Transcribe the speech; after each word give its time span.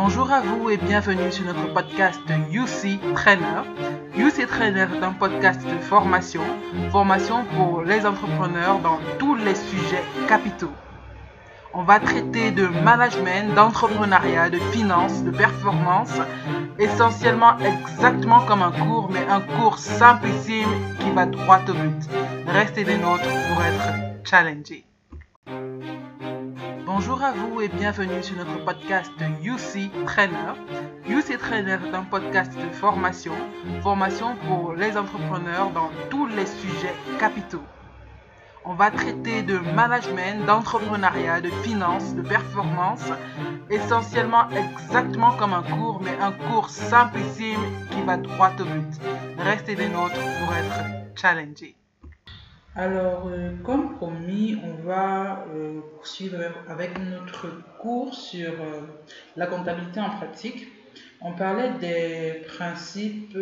Bonjour 0.00 0.30
à 0.30 0.40
vous 0.40 0.70
et 0.70 0.76
bienvenue 0.76 1.32
sur 1.32 1.44
notre 1.44 1.74
podcast 1.74 2.20
UC 2.52 3.00
Trainer. 3.16 3.62
UC 4.16 4.46
Trainer 4.46 4.86
est 4.94 5.02
un 5.02 5.12
podcast 5.12 5.60
de 5.66 5.76
formation, 5.80 6.40
formation 6.92 7.44
pour 7.56 7.82
les 7.82 8.06
entrepreneurs 8.06 8.78
dans 8.78 9.00
tous 9.18 9.34
les 9.34 9.56
sujets 9.56 10.04
capitaux. 10.28 10.70
On 11.74 11.82
va 11.82 11.98
traiter 11.98 12.52
de 12.52 12.68
management, 12.68 13.56
d'entrepreneuriat, 13.56 14.50
de 14.50 14.60
finances, 14.70 15.24
de 15.24 15.32
performance, 15.32 16.14
essentiellement 16.78 17.58
exactement 17.58 18.42
comme 18.42 18.62
un 18.62 18.70
cours, 18.70 19.10
mais 19.10 19.26
un 19.28 19.40
cours 19.40 19.78
simplissime 19.78 20.70
qui 21.00 21.10
va 21.10 21.26
droit 21.26 21.58
au 21.68 21.72
but. 21.72 22.08
Restez 22.46 22.84
des 22.84 22.98
nôtres 22.98 23.24
pour 23.24 23.64
être 23.64 24.22
challengés. 24.22 24.84
Bonjour 27.00 27.22
à 27.22 27.30
vous 27.30 27.60
et 27.60 27.68
bienvenue 27.68 28.24
sur 28.24 28.36
notre 28.38 28.64
podcast 28.64 29.12
UC 29.44 30.04
Trainer. 30.04 30.54
UC 31.08 31.38
Trainer 31.38 31.78
est 31.86 31.94
un 31.94 32.02
podcast 32.02 32.50
de 32.58 32.68
formation, 32.74 33.34
formation 33.82 34.34
pour 34.48 34.72
les 34.72 34.96
entrepreneurs 34.96 35.70
dans 35.70 35.90
tous 36.10 36.26
les 36.26 36.44
sujets 36.44 36.96
capitaux. 37.20 37.62
On 38.64 38.74
va 38.74 38.90
traiter 38.90 39.44
de 39.44 39.58
management, 39.76 40.44
d'entrepreneuriat, 40.44 41.40
de 41.40 41.50
finances, 41.62 42.16
de 42.16 42.22
performance, 42.22 43.04
essentiellement 43.70 44.50
exactement 44.50 45.30
comme 45.36 45.52
un 45.52 45.62
cours, 45.62 46.02
mais 46.02 46.18
un 46.20 46.32
cours 46.32 46.68
simplissime 46.68 47.62
qui 47.92 48.02
va 48.02 48.16
droit 48.16 48.50
au 48.58 48.64
but. 48.64 49.00
Restez 49.38 49.76
des 49.76 49.88
nôtres 49.88 50.14
pour 50.40 50.52
être 50.52 51.14
challengés. 51.14 51.76
Alors, 52.78 53.24
euh, 53.26 53.50
comme 53.64 53.96
promis, 53.96 54.56
on 54.62 54.86
va 54.86 55.44
euh, 55.52 55.80
poursuivre 56.08 56.38
avec 56.68 56.98
notre 56.98 57.48
cours 57.78 58.14
sur 58.14 58.50
euh, 58.50 58.80
la 59.36 59.46
comptabilité 59.46 60.00
en 60.00 60.08
pratique. 60.08 60.68
On 61.20 61.32
parlait 61.32 61.72
des 61.80 62.44
principes 62.46 63.36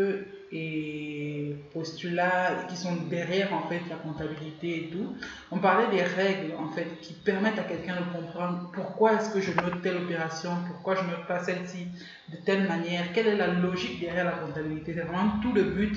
et 0.50 1.54
postulats 1.72 2.66
qui 2.68 2.76
sont 2.76 2.96
derrière 3.08 3.52
en 3.54 3.68
fait 3.68 3.80
la 3.88 3.96
comptabilité 3.96 4.78
et 4.78 4.90
tout. 4.90 5.14
On 5.52 5.58
parlait 5.58 5.96
des 5.96 6.02
règles 6.02 6.54
en 6.58 6.68
fait 6.68 7.00
qui 7.00 7.12
permettent 7.12 7.58
à 7.58 7.62
quelqu'un 7.62 7.96
de 8.00 8.18
comprendre 8.18 8.70
pourquoi 8.72 9.14
est-ce 9.14 9.30
que 9.30 9.40
je 9.40 9.52
note 9.52 9.80
telle 9.82 9.98
opération, 9.98 10.50
pourquoi 10.66 10.96
je 10.96 11.02
note 11.02 11.26
pas 11.28 11.44
celle-ci 11.44 11.86
de 12.32 12.36
telle 12.44 12.66
manière, 12.66 13.12
quelle 13.12 13.28
est 13.28 13.36
la 13.36 13.46
logique 13.46 14.00
derrière 14.00 14.24
la 14.24 14.32
comptabilité. 14.32 14.92
C'est 14.94 15.02
vraiment 15.02 15.38
tout 15.40 15.52
le 15.52 15.62
but 15.62 15.96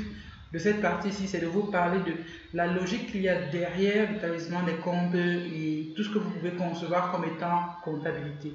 de 0.52 0.58
cette 0.58 0.82
partie-ci, 0.82 1.28
c'est 1.28 1.40
de 1.40 1.48
vous 1.48 1.64
parler 1.66 2.00
de 2.00 2.14
la 2.54 2.68
logique 2.68 3.12
qu'il 3.12 3.22
y 3.22 3.30
a 3.30 3.40
derrière 3.50 4.12
l'établissement 4.12 4.64
des 4.64 4.76
comptes 4.78 5.14
et 5.16 5.94
tout 5.96 6.04
ce 6.04 6.10
que 6.10 6.18
vous 6.20 6.32
pouvez 6.32 6.52
concevoir 6.52 7.12
comme 7.12 7.26
étant 7.26 7.76
comptabilité. 7.84 8.54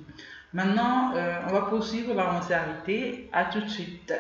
Maintenant, 0.53 1.15
euh, 1.17 1.41
on 1.49 1.53
va 1.53 1.63
poursuivre, 1.63 2.13
on 2.13 2.15
va 2.15 2.43
s'arrêter. 2.43 3.29
À 3.33 3.45
tout 3.47 3.61
de 3.61 3.69
suite. 3.69 4.13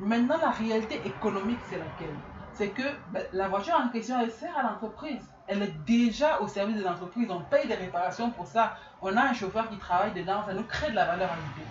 Maintenant, 0.00 0.38
la 0.38 0.50
réalité 0.50 1.00
économique, 1.04 1.58
c'est 1.68 1.76
laquelle? 1.76 2.16
C'est 2.54 2.70
que 2.70 2.82
ben, 3.10 3.24
la 3.32 3.48
voiture 3.48 3.74
en 3.74 3.88
question, 3.88 4.20
elle 4.20 4.30
sert 4.30 4.56
à 4.56 4.62
l'entreprise. 4.62 5.22
Elle 5.46 5.62
est 5.62 5.74
déjà 5.86 6.40
au 6.40 6.48
service 6.48 6.76
de 6.76 6.84
l'entreprise. 6.84 7.28
On 7.30 7.40
paye 7.40 7.66
des 7.66 7.74
réparations 7.74 8.30
pour 8.30 8.46
ça. 8.46 8.76
On 9.02 9.16
a 9.16 9.22
un 9.22 9.32
chauffeur 9.32 9.68
qui 9.68 9.78
travaille 9.78 10.12
dedans. 10.12 10.44
Ça 10.46 10.54
nous 10.54 10.64
crée 10.64 10.90
de 10.90 10.96
la 10.96 11.06
valeur 11.06 11.30
ajoutée. 11.32 11.66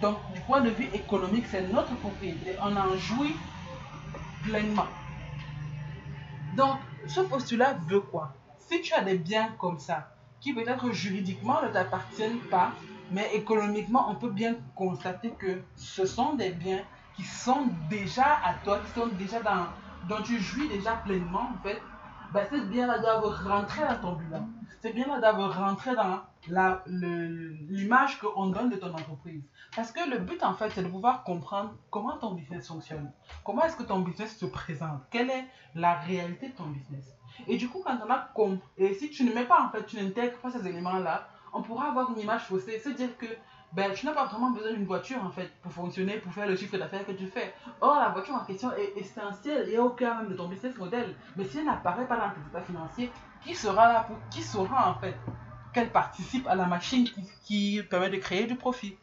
Donc, 0.00 0.16
du 0.32 0.40
point 0.40 0.60
de 0.60 0.70
vue 0.70 0.88
économique, 0.94 1.46
c'est 1.46 1.68
notre 1.68 1.94
propriété. 1.96 2.56
On 2.62 2.74
en 2.76 2.96
jouit 2.96 3.36
pleinement. 4.42 4.86
Donc, 6.56 6.78
ce 7.06 7.20
postulat 7.20 7.74
veut 7.86 8.00
quoi? 8.00 8.32
Si 8.58 8.80
tu 8.80 8.94
as 8.94 9.02
des 9.02 9.18
biens 9.18 9.50
comme 9.58 9.78
ça, 9.78 10.08
qui 10.40 10.54
peut-être 10.54 10.90
juridiquement 10.92 11.62
ne 11.62 11.68
t'appartiennent 11.68 12.40
pas, 12.50 12.72
mais 13.10 13.34
économiquement, 13.34 14.10
on 14.10 14.14
peut 14.14 14.30
bien 14.30 14.54
constater 14.74 15.30
que 15.30 15.62
ce 15.76 16.06
sont 16.06 16.34
des 16.34 16.50
biens 16.50 16.82
qui 17.14 17.24
sont 17.24 17.66
déjà 17.88 18.38
à 18.44 18.54
toi, 18.54 18.78
qui 18.78 18.92
sont 18.92 19.08
déjà 19.08 19.40
dans, 19.40 19.66
dont 20.08 20.22
tu 20.22 20.38
jouis 20.38 20.68
déjà 20.68 20.96
pleinement, 20.96 21.50
en 21.54 21.62
fait, 21.62 21.80
ben, 22.32 22.46
c'est 22.48 22.68
bien 22.68 22.86
là 22.86 22.98
d'avoir 22.98 23.44
rentré 23.44 23.82
dans 23.82 24.00
ton 24.00 24.12
bilan. 24.12 24.48
C'est 24.80 24.94
bien 24.94 25.06
là 25.08 25.18
d'avoir 25.18 25.58
rentré 25.58 25.94
dans 25.94 26.22
l'image 26.86 28.18
qu'on 28.18 28.46
donne 28.46 28.70
de 28.70 28.76
ton 28.76 28.92
entreprise. 28.92 29.42
Parce 29.76 29.92
que 29.92 30.08
le 30.08 30.18
but, 30.18 30.42
en 30.42 30.54
fait, 30.54 30.70
c'est 30.70 30.82
de 30.82 30.88
pouvoir 30.88 31.22
comprendre 31.22 31.74
comment 31.90 32.16
ton 32.16 32.32
business 32.32 32.68
fonctionne. 32.68 33.12
Comment 33.44 33.62
est-ce 33.64 33.76
que 33.76 33.82
ton 33.82 34.00
business 34.00 34.38
se 34.38 34.46
présente? 34.46 35.02
Quelle 35.10 35.28
est 35.28 35.44
la 35.74 35.94
réalité 35.94 36.48
de 36.48 36.54
ton 36.54 36.66
business? 36.66 37.14
Et 37.46 37.56
du 37.56 37.68
coup, 37.68 37.82
quand 37.84 37.98
on 38.06 38.10
a 38.10 38.18
compris, 38.34 38.60
et 38.78 38.94
si 38.94 39.10
tu 39.10 39.24
ne 39.24 39.34
mets 39.34 39.44
pas, 39.44 39.62
en 39.62 39.70
fait, 39.70 39.84
tu 39.84 39.96
n'intègres 39.96 40.38
pas 40.38 40.50
ces 40.50 40.66
éléments-là, 40.66 41.28
on 41.52 41.62
pourra 41.62 41.88
avoir 41.88 42.10
une 42.12 42.20
image 42.20 42.44
faussée, 42.44 42.78
se 42.78 42.90
dire 42.90 43.16
que 43.18 43.26
ben, 43.72 43.92
tu 43.94 44.04
n'as 44.04 44.12
pas 44.12 44.26
vraiment 44.26 44.50
besoin 44.50 44.72
d'une 44.72 44.84
voiture 44.84 45.22
en 45.24 45.30
fait 45.30 45.48
pour 45.62 45.72
fonctionner, 45.72 46.18
pour 46.18 46.32
faire 46.32 46.46
le 46.46 46.56
chiffre 46.56 46.76
d'affaires 46.76 47.06
que 47.06 47.12
tu 47.12 47.26
fais. 47.26 47.54
Or, 47.80 48.00
la 48.00 48.08
voiture 48.08 48.34
en 48.34 48.44
question 48.44 48.72
est 48.76 48.96
essentielle 48.96 49.68
et 49.68 49.78
au 49.78 49.90
cœur 49.90 50.16
même 50.16 50.28
de 50.28 50.34
ton 50.34 50.48
business 50.48 50.76
model. 50.76 51.14
Mais 51.36 51.44
si 51.44 51.58
elle 51.58 51.66
n'apparaît 51.66 52.06
pas 52.06 52.16
dans 52.16 52.30
tes 52.30 52.48
états 52.48 52.62
financiers, 52.62 53.12
qui 53.44 53.54
sera 53.54 53.92
là 53.92 54.04
pour 54.04 54.16
qui 54.30 54.42
saura 54.42 54.90
en 54.90 54.94
fait 54.94 55.14
qu'elle 55.72 55.90
participe 55.90 56.48
à 56.48 56.56
la 56.56 56.66
machine 56.66 57.08
qui, 57.44 57.80
permet 57.88 58.10
de 58.10 58.16
créer 58.16 58.46
du 58.46 58.56
profit? 58.56 58.96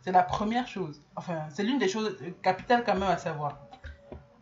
C'est 0.00 0.12
la 0.12 0.22
première 0.22 0.66
chose. 0.66 1.02
Enfin, 1.16 1.40
c'est 1.50 1.62
l'une 1.62 1.78
des 1.78 1.88
choses 1.88 2.16
capitales 2.42 2.82
quand 2.84 2.94
même 2.94 3.02
à 3.10 3.18
savoir. 3.18 3.58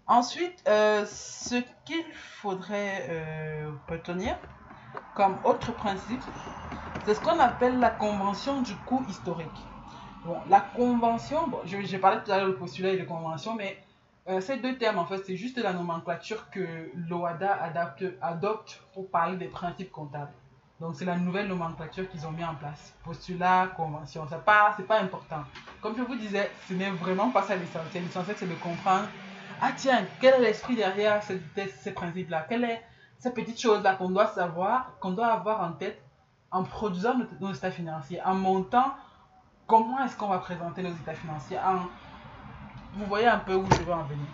Ensuite, 0.07 0.63
euh, 0.69 1.05
ce 1.07 1.57
qu'il 1.85 2.05
faudrait 2.13 3.07
euh, 3.09 3.71
retenir 3.89 4.37
comme 5.15 5.37
autre 5.45 5.73
principe, 5.73 6.23
c'est 7.05 7.15
ce 7.15 7.21
qu'on 7.21 7.39
appelle 7.41 7.79
la 7.81 7.91
convention 7.91 8.63
du 8.63 8.77
coût 8.77 9.05
historique. 9.09 9.67
Bon, 10.25 10.37
la 10.49 10.61
convention, 10.61 11.49
bon, 11.49 11.59
j'ai 11.65 11.99
parlé 11.99 12.19
tout 12.25 12.31
à 12.31 12.39
l'heure 12.39 12.47
de 12.47 12.53
postulat 12.53 12.91
et 12.91 12.99
de 12.99 13.05
convention, 13.05 13.57
mais 13.57 13.77
euh, 14.29 14.41
ces 14.41 14.57
deux 14.59 14.79
termes, 14.79 14.99
en 15.01 15.05
fait, 15.05 15.19
c'est 15.27 15.37
juste 15.37 15.59
la 15.59 15.73
nomenclature 15.73 16.49
que 16.51 16.91
l'OADA 17.09 17.59
adopte 18.21 18.81
pour 18.95 19.11
parler 19.11 19.37
des 19.37 19.49
principes 19.49 19.91
comptables. 19.91 20.31
Donc, 20.79 20.95
c'est 20.95 21.05
la 21.05 21.17
nouvelle 21.17 21.49
nomenclature 21.49 22.09
qu'ils 22.09 22.25
ont 22.25 22.31
mis 22.31 22.45
en 22.45 22.55
place. 22.55 22.95
Postulat, 23.03 23.73
convention, 23.77 24.25
ce 24.29 24.37
n'est 24.37 24.41
pas, 24.43 24.77
pas 24.87 25.01
important. 25.01 25.43
Comme 25.81 25.97
je 25.97 26.03
vous 26.03 26.15
disais, 26.15 26.53
ce 26.69 26.75
n'est 26.75 26.91
vraiment 26.91 27.31
pas 27.31 27.43
ça 27.43 27.57
l'essentiel. 27.57 28.05
L'essentiel, 28.05 28.37
c'est 28.39 28.49
de 28.49 28.55
comprendre, 28.55 29.09
ah 29.61 29.71
tiens, 29.77 30.05
quel 30.21 30.35
est 30.35 30.41
l'esprit 30.41 30.77
derrière 30.77 31.21
ces, 31.25 31.41
ces 31.81 31.93
principes-là? 31.93 32.47
Quelle 32.49 32.63
est 32.63 32.83
cette 33.19 33.35
petite 33.35 33.61
chose-là 33.61 33.97
qu'on 33.97 34.11
doit 34.11 34.29
savoir, 34.29 34.93
qu'on 35.01 35.11
doit 35.11 35.33
avoir 35.33 35.63
en 35.63 35.73
tête 35.73 36.01
en 36.53 36.63
produisant 36.63 37.19
nos, 37.19 37.27
nos 37.41 37.53
états 37.53 37.73
financiers, 37.73 38.21
en 38.25 38.35
montant 38.35 38.95
comment 39.73 40.05
est-ce 40.05 40.15
qu'on 40.19 40.29
va 40.29 40.37
présenter 40.37 40.83
nos 40.83 40.91
états 40.91 41.15
financiers 41.15 41.57
Vous 42.93 43.07
voyez 43.07 43.27
un 43.27 43.39
peu 43.39 43.55
où 43.55 43.65
je 43.73 43.83
veux 43.85 43.93
en 43.95 44.03
venir. 44.03 44.27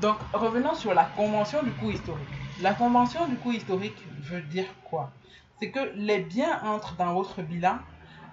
Donc, 0.00 0.16
revenons 0.32 0.74
sur 0.74 0.94
la 0.94 1.04
convention 1.04 1.62
du 1.62 1.70
coût 1.72 1.90
historique. 1.90 2.26
La 2.62 2.72
convention 2.72 3.28
du 3.28 3.36
coût 3.36 3.52
historique 3.52 4.02
veut 4.22 4.40
dire 4.40 4.64
quoi? 4.84 5.10
C'est 5.58 5.70
que 5.70 5.92
les 5.96 6.20
biens 6.20 6.62
entrent 6.62 6.96
dans 6.96 7.12
votre 7.12 7.42
bilan 7.42 7.76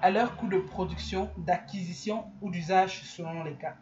à 0.01 0.09
leur 0.09 0.37
coût 0.37 0.47
de 0.47 0.57
production, 0.57 1.29
d'acquisition 1.35 2.31
ou 2.41 2.49
d'usage 2.49 3.01
selon 3.03 3.43
les 3.43 3.55
cas. 3.55 3.75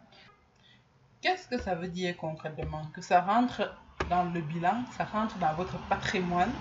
Qu'est-ce 1.21 1.47
que 1.47 1.59
ça 1.59 1.75
veut 1.75 1.87
dire 1.87 2.17
concrètement? 2.17 2.81
Que 2.95 3.01
ça 3.03 3.21
rentre 3.21 3.75
dans 4.09 4.23
le 4.23 4.41
bilan, 4.41 4.85
ça 4.97 5.03
rentre 5.03 5.37
dans 5.37 5.53
votre 5.53 5.77
patrimoine 5.87 6.51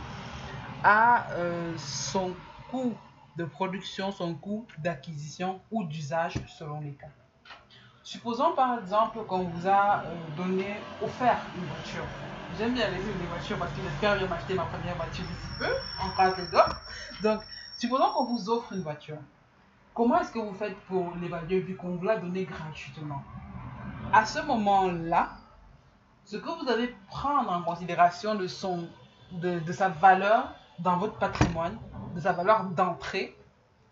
à 0.85 1.31
euh, 1.31 1.73
son 1.79 2.35
coût 2.71 2.95
de 3.41 3.47
production, 3.47 4.13
son 4.13 4.35
coût 4.35 4.67
d'acquisition 4.79 5.61
ou 5.71 5.85
d'usage 5.85 6.35
selon 6.47 6.81
les 6.81 6.93
cas. 6.93 7.09
Supposons 8.03 8.53
par 8.55 8.79
exemple 8.79 9.21
qu'on 9.25 9.45
vous 9.45 9.67
a 9.67 10.03
euh, 10.05 10.15
donné, 10.37 10.77
offert 11.03 11.39
une 11.57 11.65
voiture. 11.65 12.05
J'aime 12.59 12.75
bien 12.75 12.89
les 12.89 12.97
les 12.97 13.27
voitures 13.33 13.57
parce 13.59 13.73
que 13.73 13.81
j'espère 13.83 14.19
bien 14.19 14.27
m'acheter 14.27 14.55
ma 14.55 14.65
première 14.65 14.97
voiture 14.97 15.25
d'ici 15.25 15.49
peu, 15.59 15.73
en 16.03 16.11
cas 16.17 16.33
de 16.33 17.23
Donc, 17.23 17.41
supposons 17.79 18.11
qu'on 18.13 18.27
vous 18.27 18.51
offre 18.51 18.73
une 18.75 18.83
voiture. 18.83 19.19
Comment 19.95 20.21
est-ce 20.21 20.33
que 20.33 20.39
vous 20.39 20.55
faites 20.55 20.79
pour 20.81 21.15
l'évaluer 21.17 21.61
vu 21.61 21.77
qu'on 21.77 21.97
vous 21.97 22.05
l'a 22.05 22.17
donné 22.17 22.45
gratuitement? 22.45 23.23
À 24.13 24.27
ce 24.27 24.41
moment-là, 24.41 25.31
ce 26.25 26.37
que 26.37 26.49
vous 26.63 26.69
allez 26.69 26.95
prendre 27.09 27.51
en 27.51 27.63
considération 27.63 28.35
de, 28.35 28.47
son, 28.47 28.89
de, 29.33 29.61
de 29.61 29.73
sa 29.73 29.89
valeur 29.89 30.53
dans 30.81 30.97
votre 30.97 31.17
patrimoine, 31.19 31.79
de 32.15 32.21
sa 32.21 32.33
valeur 32.33 32.65
d'entrée, 32.65 33.37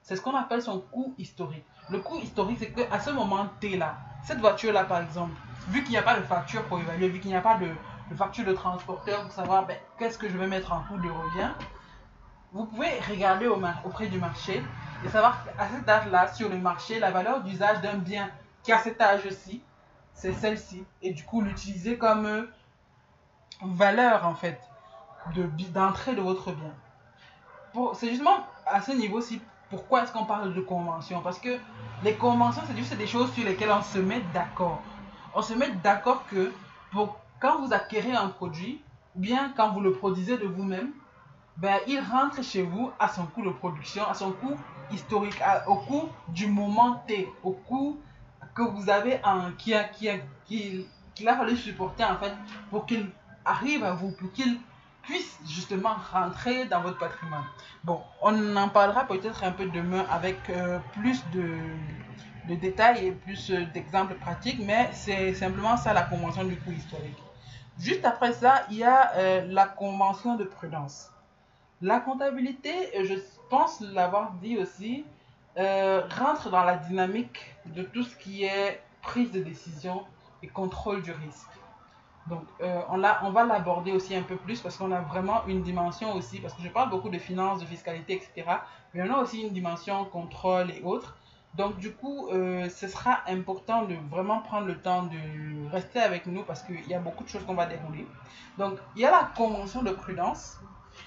c'est 0.03 0.17
ce 0.17 0.21
qu'on 0.21 0.35
appelle 0.35 0.63
son 0.63 0.81
coût 0.81 1.15
historique. 1.19 1.65
Le 1.91 1.99
coût 1.99 2.19
historique, 2.19 2.59
c'est 2.61 2.73
qu'à 2.73 3.01
ce 3.01 3.11
moment 3.11 3.47
T 3.61 3.77
là, 3.77 3.97
cette 4.23 4.39
voiture-là 4.39 4.85
par 4.85 5.01
exemple, 5.01 5.35
vu 5.69 5.83
qu'il 5.83 5.93
n'y 5.93 5.99
a 5.99 6.03
pas 6.03 6.19
de 6.19 6.23
facture 6.23 6.65
pour 6.65 6.79
évaluer, 6.79 7.09
vu 7.09 7.21
qu'il 7.21 7.31
n'y 7.31 7.37
a 7.37 7.41
pas 7.41 7.59
de, 7.59 7.69
facture 8.17 8.45
de 8.45 8.53
transporteur 8.53 9.23
pour 9.23 9.33
savoir 9.33 9.67
ben, 9.67 9.77
qu'est-ce 9.99 10.19
que 10.19 10.29
je 10.29 10.37
vais 10.39 10.47
mettre 10.47 10.73
en 10.73 10.81
coût 10.83 10.99
de 10.99 11.09
revient, 11.09 11.51
vous 12.53 12.65
pouvez 12.65 12.99
regarder 13.01 13.47
au 13.47 13.61
auprès 13.85 14.07
du 14.07 14.19
marché 14.19 14.63
et 15.05 15.09
savoir 15.09 15.45
qu'à 15.45 15.69
cette 15.69 15.89
âge-là, 15.89 16.33
sur 16.33 16.49
le 16.49 16.59
marché, 16.59 16.99
la 16.99 17.11
valeur 17.11 17.43
d'usage 17.43 17.81
d'un 17.83 17.99
bien 17.99 18.31
qui 18.63 18.73
a 18.73 18.79
cet 18.79 19.01
âge-ci, 19.01 19.63
c'est 20.15 20.33
celle-ci. 20.33 20.85
Et 21.03 21.13
du 21.13 21.25
coup, 21.25 21.43
l'utiliser 21.43 21.99
comme 21.99 22.27
euh, 22.27 22.51
valeur, 23.63 24.27
en 24.27 24.35
fait, 24.35 24.61
d'entrée 25.73 26.15
de, 26.15 26.21
votre 26.21 26.53
bien. 26.53 27.95
C'est 27.95 28.09
justement 28.09 28.47
à 28.67 28.81
ce 28.81 28.93
niveau-ci, 28.93 29.41
pourquoi 29.71 30.03
est-ce 30.03 30.13
qu'on 30.13 30.25
parle 30.25 30.55
de 30.55 30.61
convention? 30.61 31.21
Parce 31.21 31.39
que 31.39 31.59
les 32.03 32.15
conventions, 32.15 32.63
c'est 32.67 32.77
juste 32.77 32.97
des 32.97 33.07
choses 33.07 33.33
sur 33.33 33.45
lesquelles 33.45 33.71
on 33.71 33.83
se 33.83 33.99
met 33.99 34.23
d'accord. 34.33 34.83
On 35.35 35.43
se 35.43 35.55
met 35.55 35.71
d'accord 35.83 36.25
que 36.27 36.53
quand 37.41 37.61
vous 37.61 37.73
acquérez 37.73 38.13
un 38.13 38.29
produit, 38.29 38.81
bien 39.15 39.53
quand 39.57 39.73
vous 39.73 39.81
le 39.81 39.93
produisez 39.93 40.39
de 40.39 40.47
vous-même, 40.47 40.91
ben, 41.57 41.79
il 41.87 42.01
rentre 42.01 42.43
chez 42.43 42.63
vous 42.63 42.93
à 42.99 43.09
son 43.09 43.27
coût 43.27 43.45
de 43.45 43.51
production, 43.51 44.07
à 44.07 44.15
son 44.15 44.33
coût 44.33 44.57
historique, 44.93 45.41
au 45.67 45.75
coût 45.75 46.09
du 46.29 46.47
moment 46.47 47.03
T, 47.07 47.29
au 47.43 47.51
coût 47.51 47.99
que 48.55 48.63
vous 48.63 48.89
avez 48.89 49.21
qui, 49.59 49.75
a, 49.75 49.85
qui, 49.85 50.09
a, 50.09 50.15
qui, 50.47 50.87
a 51.27 51.37
fallu 51.37 51.57
supporter 51.57 52.05
en 52.05 52.17
fait 52.17 52.33
pour 52.71 52.87
qu'il 52.87 53.11
arrive 53.45 53.85
à 53.85 53.93
vous, 53.93 54.13
pour 54.13 54.33
qu'il 54.33 54.59
puisse 55.09 55.39
justement 55.47 55.95
rentrer 56.13 56.67
dans 56.67 56.83
votre 56.83 56.99
patrimoine. 56.99 57.47
Bon, 57.83 58.03
on 58.21 58.57
en 58.57 58.69
parlera 58.69 59.07
peut-être 59.07 59.43
un 59.43 59.53
peu 59.53 59.65
demain 59.67 60.05
avec 60.11 60.39
euh, 60.51 60.79
plus 61.01 61.25
de, 61.33 62.55
détails 62.57 63.07
et 63.07 63.13
plus 63.13 63.51
euh, 63.51 63.65
d'exemples 63.73 64.15
pratiques, 64.17 64.61
mais 64.61 64.91
c'est 64.93 65.33
simplement 65.33 65.79
ça 65.79 65.95
la 65.95 66.03
convention 66.03 66.45
du 66.45 66.57
coût 66.57 66.73
historique. 66.73 67.17
Juste 67.79 68.05
après 68.05 68.33
ça, 68.33 68.67
il 68.71 68.77
y 68.79 68.85
a 68.85 69.13
euh, 69.15 69.47
la 69.49 69.67
convention 69.67 70.37
de 70.37 70.45
prudence. 70.45 71.11
La 71.81 72.01
comptabilité, 72.01 72.71
je 73.03 73.15
pense 73.49 73.81
l'avoir 73.81 74.33
dit 74.43 74.59
aussi, 74.59 75.05
rentre 75.57 76.51
dans 76.51 76.65
la 76.65 76.77
dynamique 76.77 77.57
de 77.67 77.83
tout 77.83 78.05
ce 78.05 78.15
qui 78.17 78.45
est 78.45 78.81
prise 79.03 79.33
de 79.33 79.43
décision 79.43 80.05
et 80.43 80.49
contrôle 80.49 81.03
du 81.03 81.11
risque. 81.13 81.58
Donc, 82.29 82.45
euh, 82.61 82.81
on, 82.91 83.31
va 83.31 83.45
l'aborder 83.45 83.93
aussi 83.93 84.15
un 84.15 84.23
peu 84.23 84.37
plus 84.37 84.61
parce 84.61 84.77
qu'on 84.77 84.93
a 84.93 85.01
vraiment 85.01 85.47
une 85.47 85.63
dimension 85.63 86.15
aussi, 86.15 86.41
parce 86.41 86.55
que 86.55 86.63
je 86.63 86.69
parle 86.69 86.91
beaucoup 86.91 87.09
de 87.09 87.19
finances, 87.19 87.61
de 87.61 87.67
fiscalité, 87.67 88.15
etc. 88.15 88.59
Mais 88.93 89.09
on 89.09 89.15
a 89.15 89.19
aussi 89.19 89.43
une 89.43 89.53
dimension 89.53 90.05
contrôle 90.05 90.71
et 90.71 90.83
autres. 90.83 91.17
Donc, 91.55 91.79
du 91.79 91.93
coup, 91.93 92.29
euh, 92.29 92.69
ce 92.69 92.87
sera 92.87 93.21
important 93.27 93.85
de 93.85 93.95
vraiment 94.11 94.41
prendre 94.41 94.67
le 94.67 94.79
temps 94.79 95.05
de 95.05 95.71
rester 95.71 96.01
avec 96.01 96.27
nous 96.27 96.43
parce 96.43 96.63
qu'il 96.63 96.87
y 96.87 96.95
a 96.95 97.01
beaucoup 97.01 97.25
de 97.25 97.29
choses 97.29 97.45
qu'on 97.47 97.55
va 97.55 97.67
dérouler. 97.67 98.07
Donc, 98.59 98.79
il 98.95 99.03
y 99.03 99.07
a 99.07 99.11
la 99.11 99.31
convention 99.37 99.83
de 99.83 99.91
prudence 99.91 100.61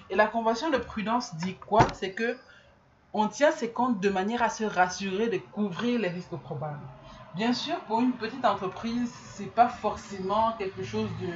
et 0.10 0.16
la 0.16 0.28
convention 0.28 0.70
de 0.70 0.78
prudence 0.78 1.36
dit 1.36 1.56
quoi? 1.56 1.86
C'est 1.94 2.14
que 2.14 2.38
on 3.14 3.28
tient 3.28 3.52
ses 3.52 3.72
comptes 3.72 4.00
de 4.00 4.10
manière 4.10 4.42
à 4.42 4.50
se 4.50 4.64
rassurer 4.64 5.28
de 5.28 5.38
couvrir 5.38 6.00
les 6.00 6.08
risques 6.08 6.36
probables. 6.38 6.80
Bien 7.36 7.54
sûr, 7.54 7.80
pour 7.82 8.02
une 8.02 8.14
petite 8.14 8.44
entreprise, 8.44 9.12
c'est 9.36 9.54
pas 9.54 9.70
forcément 9.70 10.54
quelque 10.58 10.84
chose 10.84 11.10
de, 11.22 11.32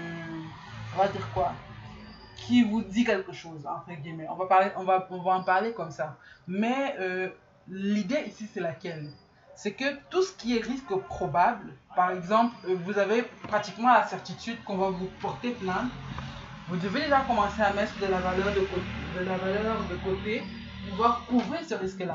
on 0.93 0.97
va 0.97 1.07
dire 1.07 1.27
quoi, 1.33 1.53
qui 2.35 2.63
vous 2.63 2.81
dit 2.81 3.05
quelque 3.05 3.31
chose 3.31 3.65
entre 3.65 3.99
guillemets. 4.01 4.27
On 4.29 4.35
va 4.35 4.45
parler, 4.45 4.71
on 4.75 4.83
va, 4.83 5.07
on 5.09 5.21
va 5.21 5.31
en 5.33 5.43
parler 5.43 5.73
comme 5.73 5.91
ça. 5.91 6.17
Mais 6.47 6.95
euh, 6.99 7.29
l'idée 7.67 8.23
ici, 8.27 8.47
c'est 8.53 8.59
laquelle? 8.59 9.09
C'est 9.55 9.71
que 9.71 9.85
tout 10.09 10.21
ce 10.21 10.33
qui 10.33 10.57
est 10.57 10.61
risque 10.61 10.93
probable, 11.07 11.73
par 11.95 12.11
exemple, 12.11 12.53
euh, 12.67 12.75
vous 12.83 12.99
avez 12.99 13.21
pratiquement 13.47 13.93
la 13.93 14.05
certitude 14.05 14.61
qu'on 14.65 14.77
va 14.77 14.89
vous 14.89 15.09
porter 15.21 15.51
plainte 15.51 15.89
vous 16.67 16.77
devez 16.77 17.01
déjà 17.01 17.21
commencer 17.21 17.61
à 17.61 17.71
mettre 17.73 17.93
de 17.99 18.07
la 18.07 18.19
valeur 18.19 18.47
de, 18.55 19.19
de, 19.19 19.25
la 19.25 19.37
valeur 19.37 19.77
de 19.87 19.95
côté 19.97 20.39
pour 20.39 20.89
pouvoir 20.89 21.25
couvrir 21.27 21.59
ce 21.63 21.75
risque-là. 21.75 22.13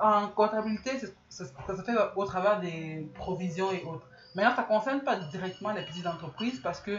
En 0.00 0.28
comptabilité, 0.28 0.98
ça, 1.28 1.44
se 1.44 1.82
fait 1.82 1.92
au 2.16 2.24
travers 2.24 2.60
des 2.60 3.10
provisions 3.14 3.70
et 3.70 3.84
autres. 3.84 4.06
Maintenant, 4.34 4.54
ça 4.56 4.62
ne 4.62 4.66
concerne 4.66 5.00
pas 5.00 5.16
directement 5.16 5.72
les 5.72 5.82
petites 5.82 6.06
entreprises 6.06 6.60
parce 6.60 6.80
que 6.80 6.98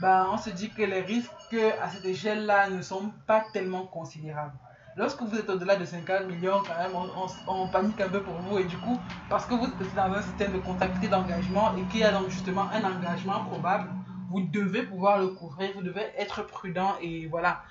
ben, 0.00 0.28
on 0.32 0.38
se 0.38 0.50
dit 0.50 0.70
que 0.70 0.82
les 0.82 1.00
risques 1.00 1.56
à 1.80 1.88
cette 1.88 2.04
échelle-là 2.04 2.70
ne 2.70 2.82
sont 2.82 3.12
pas 3.26 3.44
tellement 3.52 3.86
considérables. 3.86 4.54
Lorsque 4.96 5.22
vous 5.22 5.38
êtes 5.38 5.48
au-delà 5.48 5.76
de 5.76 5.84
50 5.84 6.26
millions, 6.26 6.62
quand 6.66 6.76
même, 6.76 6.92
on, 6.94 7.26
on, 7.46 7.68
panique 7.68 8.00
un 8.00 8.08
peu 8.08 8.22
pour 8.22 8.34
vous. 8.34 8.58
Et 8.58 8.64
du 8.64 8.76
coup, 8.76 9.00
parce 9.30 9.46
que 9.46 9.54
vous 9.54 9.64
êtes 9.64 9.94
dans 9.94 10.12
un 10.12 10.22
système 10.22 10.52
de 10.52 10.58
comptabilité 10.58 11.08
d'engagement 11.08 11.74
et 11.76 11.82
qu'il 11.90 12.00
y 12.00 12.04
a 12.04 12.12
donc 12.12 12.28
justement 12.28 12.68
un 12.70 12.84
engagement 12.84 13.44
probable, 13.44 13.88
vous 14.30 14.42
devez 14.42 14.82
pouvoir 14.82 15.18
le 15.18 15.28
couvrir, 15.28 15.70
vous 15.74 15.82
devez 15.82 16.12
être 16.18 16.42
prudent 16.46 16.94
et 17.00 17.26
voilà, 17.26 17.62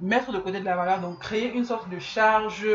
mettre 0.00 0.32
de 0.32 0.38
côté 0.38 0.60
de 0.60 0.64
la 0.64 0.76
valeur, 0.76 1.00
donc 1.00 1.18
créer 1.18 1.52
une 1.52 1.64
sorte 1.64 1.88
de 1.88 1.98
charge, 1.98 2.66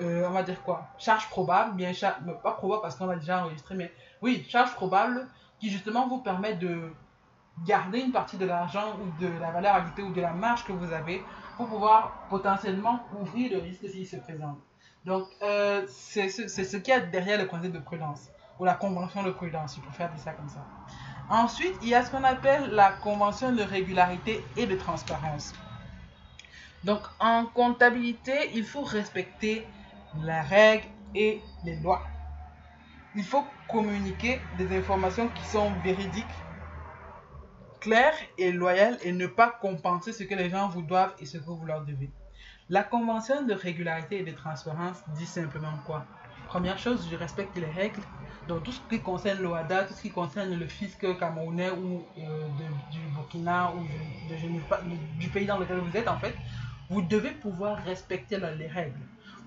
euh, 0.00 0.26
on 0.26 0.30
va 0.30 0.42
dire 0.42 0.62
quoi? 0.62 0.88
Charge 0.98 1.28
probable, 1.28 1.76
bien 1.76 1.92
charge, 1.92 2.16
pas 2.42 2.52
probable 2.52 2.82
parce 2.82 2.96
qu'on 2.96 3.08
a 3.08 3.16
déjà 3.16 3.44
enregistré, 3.44 3.74
mais 3.74 3.92
oui, 4.22 4.46
charge 4.48 4.72
probable 4.72 5.28
qui 5.58 5.70
justement 5.70 6.08
vous 6.08 6.18
permet 6.18 6.54
de 6.54 6.92
garder 7.66 8.00
une 8.00 8.12
partie 8.12 8.38
de 8.38 8.46
l'argent 8.46 8.96
ou 9.00 9.22
de 9.22 9.28
la 9.38 9.50
valeur 9.50 9.74
ajoutée 9.74 10.02
ou 10.02 10.12
de 10.12 10.20
la 10.20 10.32
marge 10.32 10.64
que 10.64 10.72
vous 10.72 10.92
avez 10.92 11.22
pour 11.56 11.68
pouvoir 11.68 12.26
potentiellement 12.30 12.98
couvrir 13.10 13.52
le 13.52 13.58
risque 13.58 13.88
s'il 13.88 14.06
se 14.06 14.16
présente. 14.16 14.58
Donc, 15.04 15.28
euh, 15.42 15.84
c'est 15.88 16.28
ce, 16.28 16.76
qu'il 16.76 16.94
y 16.94 16.96
a 16.96 17.00
derrière 17.00 17.38
le 17.38 17.46
concept 17.46 17.74
de 17.74 17.80
prudence 17.80 18.30
ou 18.58 18.64
la 18.64 18.74
convention 18.74 19.22
de 19.22 19.30
prudence, 19.30 19.76
je 19.76 19.80
préfère 19.80 20.10
dire 20.10 20.22
ça 20.22 20.32
comme 20.32 20.48
ça. 20.48 20.64
Ensuite, 21.28 21.74
il 21.82 21.88
y 21.88 21.94
a 21.94 22.04
ce 22.04 22.10
qu'on 22.10 22.24
appelle 22.24 22.70
la 22.70 22.92
convention 22.92 23.52
de 23.52 23.62
régularité 23.62 24.44
et 24.56 24.66
de 24.66 24.76
transparence. 24.76 25.52
Donc, 26.84 27.00
en 27.20 27.46
comptabilité, 27.46 28.50
il 28.54 28.64
faut 28.64 28.82
respecter 28.82 29.66
les 30.20 30.40
règles 30.40 30.86
et 31.14 31.40
les 31.64 31.76
lois. 31.76 32.02
Il 33.14 33.24
faut 33.24 33.44
communiquer 33.68 34.40
des 34.56 34.76
informations 34.76 35.28
qui 35.28 35.44
sont 35.44 35.70
véridiques, 35.84 36.32
claires 37.80 38.14
et 38.38 38.52
loyales 38.52 38.98
et 39.02 39.12
ne 39.12 39.26
pas 39.26 39.50
compenser 39.60 40.12
ce 40.12 40.22
que 40.24 40.34
les 40.34 40.50
gens 40.50 40.68
vous 40.68 40.82
doivent 40.82 41.14
et 41.20 41.26
ce 41.26 41.38
que 41.38 41.50
vous 41.50 41.64
leur 41.66 41.84
devez. 41.84 42.10
La 42.68 42.82
convention 42.82 43.42
de 43.42 43.52
régularité 43.52 44.20
et 44.20 44.22
de 44.22 44.32
transparence 44.32 44.98
dit 45.08 45.26
simplement 45.26 45.76
quoi? 45.84 46.06
Première 46.46 46.78
chose, 46.78 47.08
je 47.10 47.16
respecte 47.16 47.56
les 47.56 47.66
règles 47.66 48.02
donc 48.48 48.64
tout 48.64 48.72
ce 48.72 48.80
qui 48.80 49.00
concerne 49.00 49.40
l'OADA, 49.40 49.84
tout 49.84 49.94
ce 49.94 50.02
qui 50.02 50.10
concerne 50.10 50.54
le 50.54 50.66
fisc 50.66 51.00
camerounais 51.18 51.70
ou 51.70 52.04
euh, 52.18 52.48
du 52.90 52.98
Burkina 53.14 53.72
ou 53.72 53.86
du 55.18 55.28
pays 55.28 55.46
dans 55.46 55.58
lequel 55.58 55.78
vous 55.78 55.96
êtes 55.96 56.08
en 56.08 56.18
fait, 56.18 56.34
vous 56.90 57.02
devez 57.02 57.30
pouvoir 57.30 57.78
respecter 57.84 58.38
les 58.58 58.66
règles. 58.66 58.98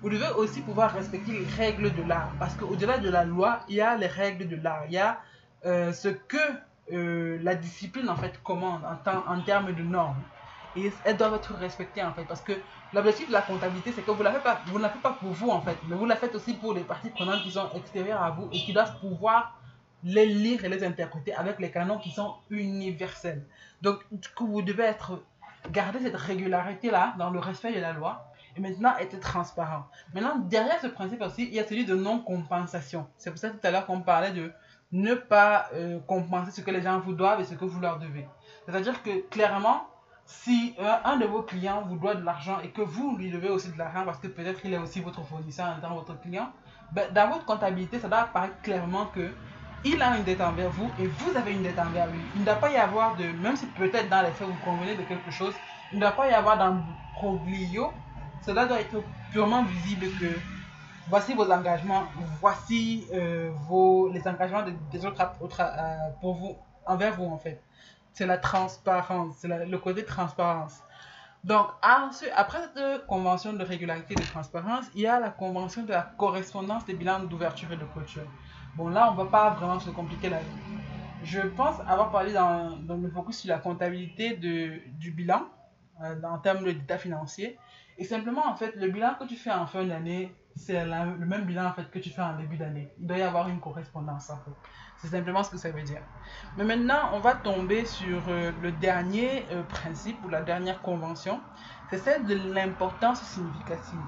Vous 0.02 0.10
devez 0.10 0.28
aussi 0.36 0.60
pouvoir 0.60 0.92
respecter 0.92 1.32
les 1.32 1.46
règles 1.56 1.94
de 1.94 2.02
l'art. 2.02 2.30
Parce 2.38 2.54
qu'au-delà 2.54 2.98
de 2.98 3.08
la 3.08 3.24
loi, 3.24 3.60
il 3.68 3.76
y 3.76 3.80
a 3.80 3.96
les 3.96 4.06
règles 4.06 4.46
de 4.46 4.56
l'art. 4.56 4.84
Il 4.86 4.92
y 4.92 4.98
a 4.98 5.20
euh, 5.64 5.92
ce 5.92 6.08
que 6.08 6.36
euh, 6.92 7.38
la 7.42 7.54
discipline 7.54 8.08
en 8.08 8.16
fait 8.16 8.40
commande 8.42 8.82
en, 8.84 9.40
termes 9.40 9.72
de 9.72 9.82
normes. 9.82 10.22
Et 10.76 10.92
elles 11.04 11.16
doivent 11.16 11.34
être 11.34 11.54
respectées 11.54 12.02
en 12.02 12.12
fait. 12.12 12.24
Parce 12.24 12.42
que 12.42 12.52
l'objectif 12.92 13.28
de 13.28 13.32
la 13.32 13.40
comptabilité 13.40 13.90
c'est 13.92 14.02
que 14.02 14.10
vous 14.10 14.18
ne 14.18 14.24
la 14.24 14.32
faites 14.32 14.42
pas 14.42 14.60
la 14.78 14.88
faites 14.90 15.02
pas 15.02 15.16
pour 15.18 15.30
vous 15.30 15.48
en 15.48 15.62
fait. 15.62 15.78
Mais 15.88 15.96
vous 15.96 16.04
la 16.04 16.16
faites 16.16 16.34
aussi 16.34 16.52
pour 16.52 16.74
les 16.74 16.82
parties 16.82 17.10
prenantes 17.10 17.42
qui 17.42 17.50
sont 17.50 17.70
extérieures 17.74 18.22
à 18.22 18.30
vous 18.30 18.48
et 18.52 18.58
qui 18.58 18.74
doivent 18.74 19.00
pouvoir 19.00 19.58
les 20.04 20.26
lire 20.26 20.64
et 20.64 20.68
les 20.68 20.84
interpréter 20.84 21.34
avec 21.34 21.58
les 21.58 21.70
canons 21.70 21.98
qui 21.98 22.10
sont 22.10 22.34
universels. 22.50 23.42
Donc 23.80 24.04
vous 24.38 24.62
devez 24.62 24.84
être 24.84 25.22
garder 25.72 26.00
cette 26.00 26.16
régularité 26.16 26.90
là 26.90 27.14
dans 27.18 27.30
le 27.30 27.38
respect 27.38 27.72
de 27.72 27.80
la 27.80 27.92
loi 27.92 28.30
et 28.56 28.60
maintenant 28.60 28.96
être 28.98 29.18
transparent 29.20 29.86
maintenant 30.14 30.36
derrière 30.36 30.80
ce 30.80 30.86
principe 30.86 31.22
aussi 31.22 31.44
il 31.44 31.54
y 31.54 31.60
a 31.60 31.66
celui 31.66 31.84
de 31.84 31.94
non 31.94 32.20
compensation 32.20 33.06
c'est 33.18 33.30
pour 33.30 33.38
ça 33.38 33.50
tout 33.50 33.58
à 33.62 33.70
l'heure 33.70 33.86
qu'on 33.86 34.00
parlait 34.00 34.32
de 34.32 34.52
ne 34.92 35.14
pas 35.14 35.68
euh, 35.74 35.98
compenser 36.06 36.50
ce 36.50 36.60
que 36.60 36.70
les 36.70 36.82
gens 36.82 37.00
vous 37.00 37.12
doivent 37.12 37.40
et 37.40 37.44
ce 37.44 37.54
que 37.54 37.64
vous 37.64 37.80
leur 37.80 37.98
devez 37.98 38.26
c'est 38.66 38.74
à 38.74 38.80
dire 38.80 39.02
que 39.02 39.28
clairement 39.28 39.86
si 40.26 40.74
un, 41.04 41.16
de 41.16 41.24
vos 41.24 41.42
clients 41.42 41.82
vous 41.86 41.96
doit 41.96 42.16
de 42.16 42.24
l'argent 42.24 42.58
et 42.62 42.70
que 42.70 42.82
vous 42.82 43.16
lui 43.16 43.30
devez 43.30 43.48
aussi 43.48 43.70
de 43.70 43.78
l'argent 43.78 44.04
parce 44.04 44.18
que 44.18 44.26
peut-être 44.26 44.60
il 44.64 44.74
est 44.74 44.78
aussi 44.78 45.00
votre 45.00 45.22
fournisseur 45.22 45.68
en 45.68 45.80
tant 45.80 45.88
que 45.90 45.94
votre 45.94 46.20
client, 46.20 46.50
ben, 46.92 47.12
dans 47.12 47.28
votre 47.28 47.44
comptabilité, 47.44 48.00
ça 48.00 48.08
doit 48.08 48.18
apparaître 48.18 48.60
clairement 48.60 49.06
que 49.06 49.30
il 49.84 50.02
a 50.02 50.16
une 50.16 50.24
dette 50.24 50.40
envers 50.40 50.70
vous 50.70 50.90
et 50.98 51.06
vous 51.06 51.36
avez 51.36 51.52
une 51.52 51.62
dette 51.62 51.78
envers 51.78 52.08
lui. 52.08 52.18
Il 52.34 52.40
ne 52.40 52.44
doit 52.44 52.56
pas 52.56 52.70
y 52.70 52.76
avoir 52.76 53.14
de, 53.14 53.24
même 53.40 53.54
si 53.54 53.66
peut-être 53.66 54.08
dans 54.08 54.22
les 54.22 54.32
faits 54.32 54.48
vous 54.48 54.64
convenez 54.64 54.96
de 54.96 55.02
quelque 55.02 55.30
chose, 55.30 55.54
il 55.92 55.96
ne 55.96 56.00
doit 56.00 56.12
pas 56.12 56.28
y 56.28 56.32
avoir 56.32 56.58
d'un 56.58 56.82
proglio. 57.14 57.92
Cela 58.46 58.66
doit 58.66 58.80
être 58.80 59.02
purement 59.32 59.64
visible 59.64 60.06
que 60.18 60.26
voici 61.08 61.34
vos 61.34 61.50
engagements, 61.50 62.04
voici 62.40 63.06
euh, 63.12 63.50
les 64.12 64.26
engagements 64.26 64.64
des 64.92 65.04
autres, 65.04 65.22
pour 66.20 66.34
vous, 66.34 66.56
envers 66.86 67.14
vous 67.14 67.26
en 67.26 67.38
fait 67.38 67.60
c'est 68.16 68.26
la 68.26 68.38
transparence, 68.38 69.36
c'est 69.36 69.66
le 69.66 69.78
côté 69.78 70.02
transparence. 70.02 70.82
Donc, 71.44 71.66
après 71.82 72.60
cette 72.62 73.06
convention 73.06 73.52
de 73.52 73.62
régularité 73.62 74.14
et 74.14 74.16
de 74.16 74.26
transparence, 74.26 74.86
il 74.94 75.02
y 75.02 75.06
a 75.06 75.20
la 75.20 75.28
convention 75.28 75.82
de 75.82 75.90
la 75.90 76.00
correspondance 76.16 76.86
des 76.86 76.94
bilans 76.94 77.20
d'ouverture 77.20 77.70
et 77.72 77.76
de 77.76 77.84
clôture. 77.84 78.26
Bon, 78.74 78.88
là, 78.88 79.10
on 79.10 79.12
ne 79.12 79.18
va 79.18 79.26
pas 79.26 79.50
vraiment 79.50 79.78
se 79.78 79.90
compliquer 79.90 80.30
la 80.30 80.38
vie. 80.38 80.46
Je 81.24 81.40
pense 81.42 81.76
avoir 81.86 82.10
parlé 82.10 82.32
dans, 82.32 82.78
le 82.88 83.10
focus 83.10 83.40
sur 83.40 83.50
la 83.50 83.58
comptabilité 83.58 84.34
de, 84.34 84.80
du 84.98 85.10
bilan, 85.10 85.42
euh, 86.02 86.14
en 86.22 86.38
termes 86.38 86.64
d'état 86.64 86.96
financier. 86.96 87.58
Et 87.98 88.04
simplement, 88.04 88.46
en 88.46 88.54
fait, 88.56 88.74
le 88.76 88.88
bilan 88.88 89.14
que 89.18 89.24
tu 89.24 89.36
fais 89.36 89.50
en 89.50 89.66
fin 89.66 89.84
d'année, 89.84 90.34
c'est 90.54 90.84
le 90.84 91.26
même 91.26 91.44
bilan 91.44 91.66
en 91.66 91.72
fait 91.72 91.90
que 91.90 91.98
tu 91.98 92.10
fais 92.10 92.22
en 92.22 92.36
début 92.36 92.56
d'année. 92.56 92.88
Il 92.98 93.06
doit 93.06 93.18
y 93.18 93.22
avoir 93.22 93.48
une 93.48 93.60
correspondance 93.60 94.30
en 94.30 94.38
fait. 94.38 94.52
C'est 94.96 95.08
simplement 95.08 95.42
ce 95.42 95.50
que 95.50 95.58
ça 95.58 95.70
veut 95.70 95.82
dire. 95.82 96.02
Mais 96.56 96.64
maintenant, 96.64 97.10
on 97.12 97.20
va 97.20 97.34
tomber 97.34 97.84
sur 97.84 98.28
euh, 98.28 98.52
le 98.62 98.72
dernier 98.72 99.46
euh, 99.52 99.62
principe 99.62 100.24
ou 100.24 100.28
la 100.28 100.42
dernière 100.42 100.80
convention. 100.80 101.40
C'est 101.90 101.98
celle 101.98 102.24
de 102.26 102.34
l'importance 102.34 103.22
significative. 103.22 104.00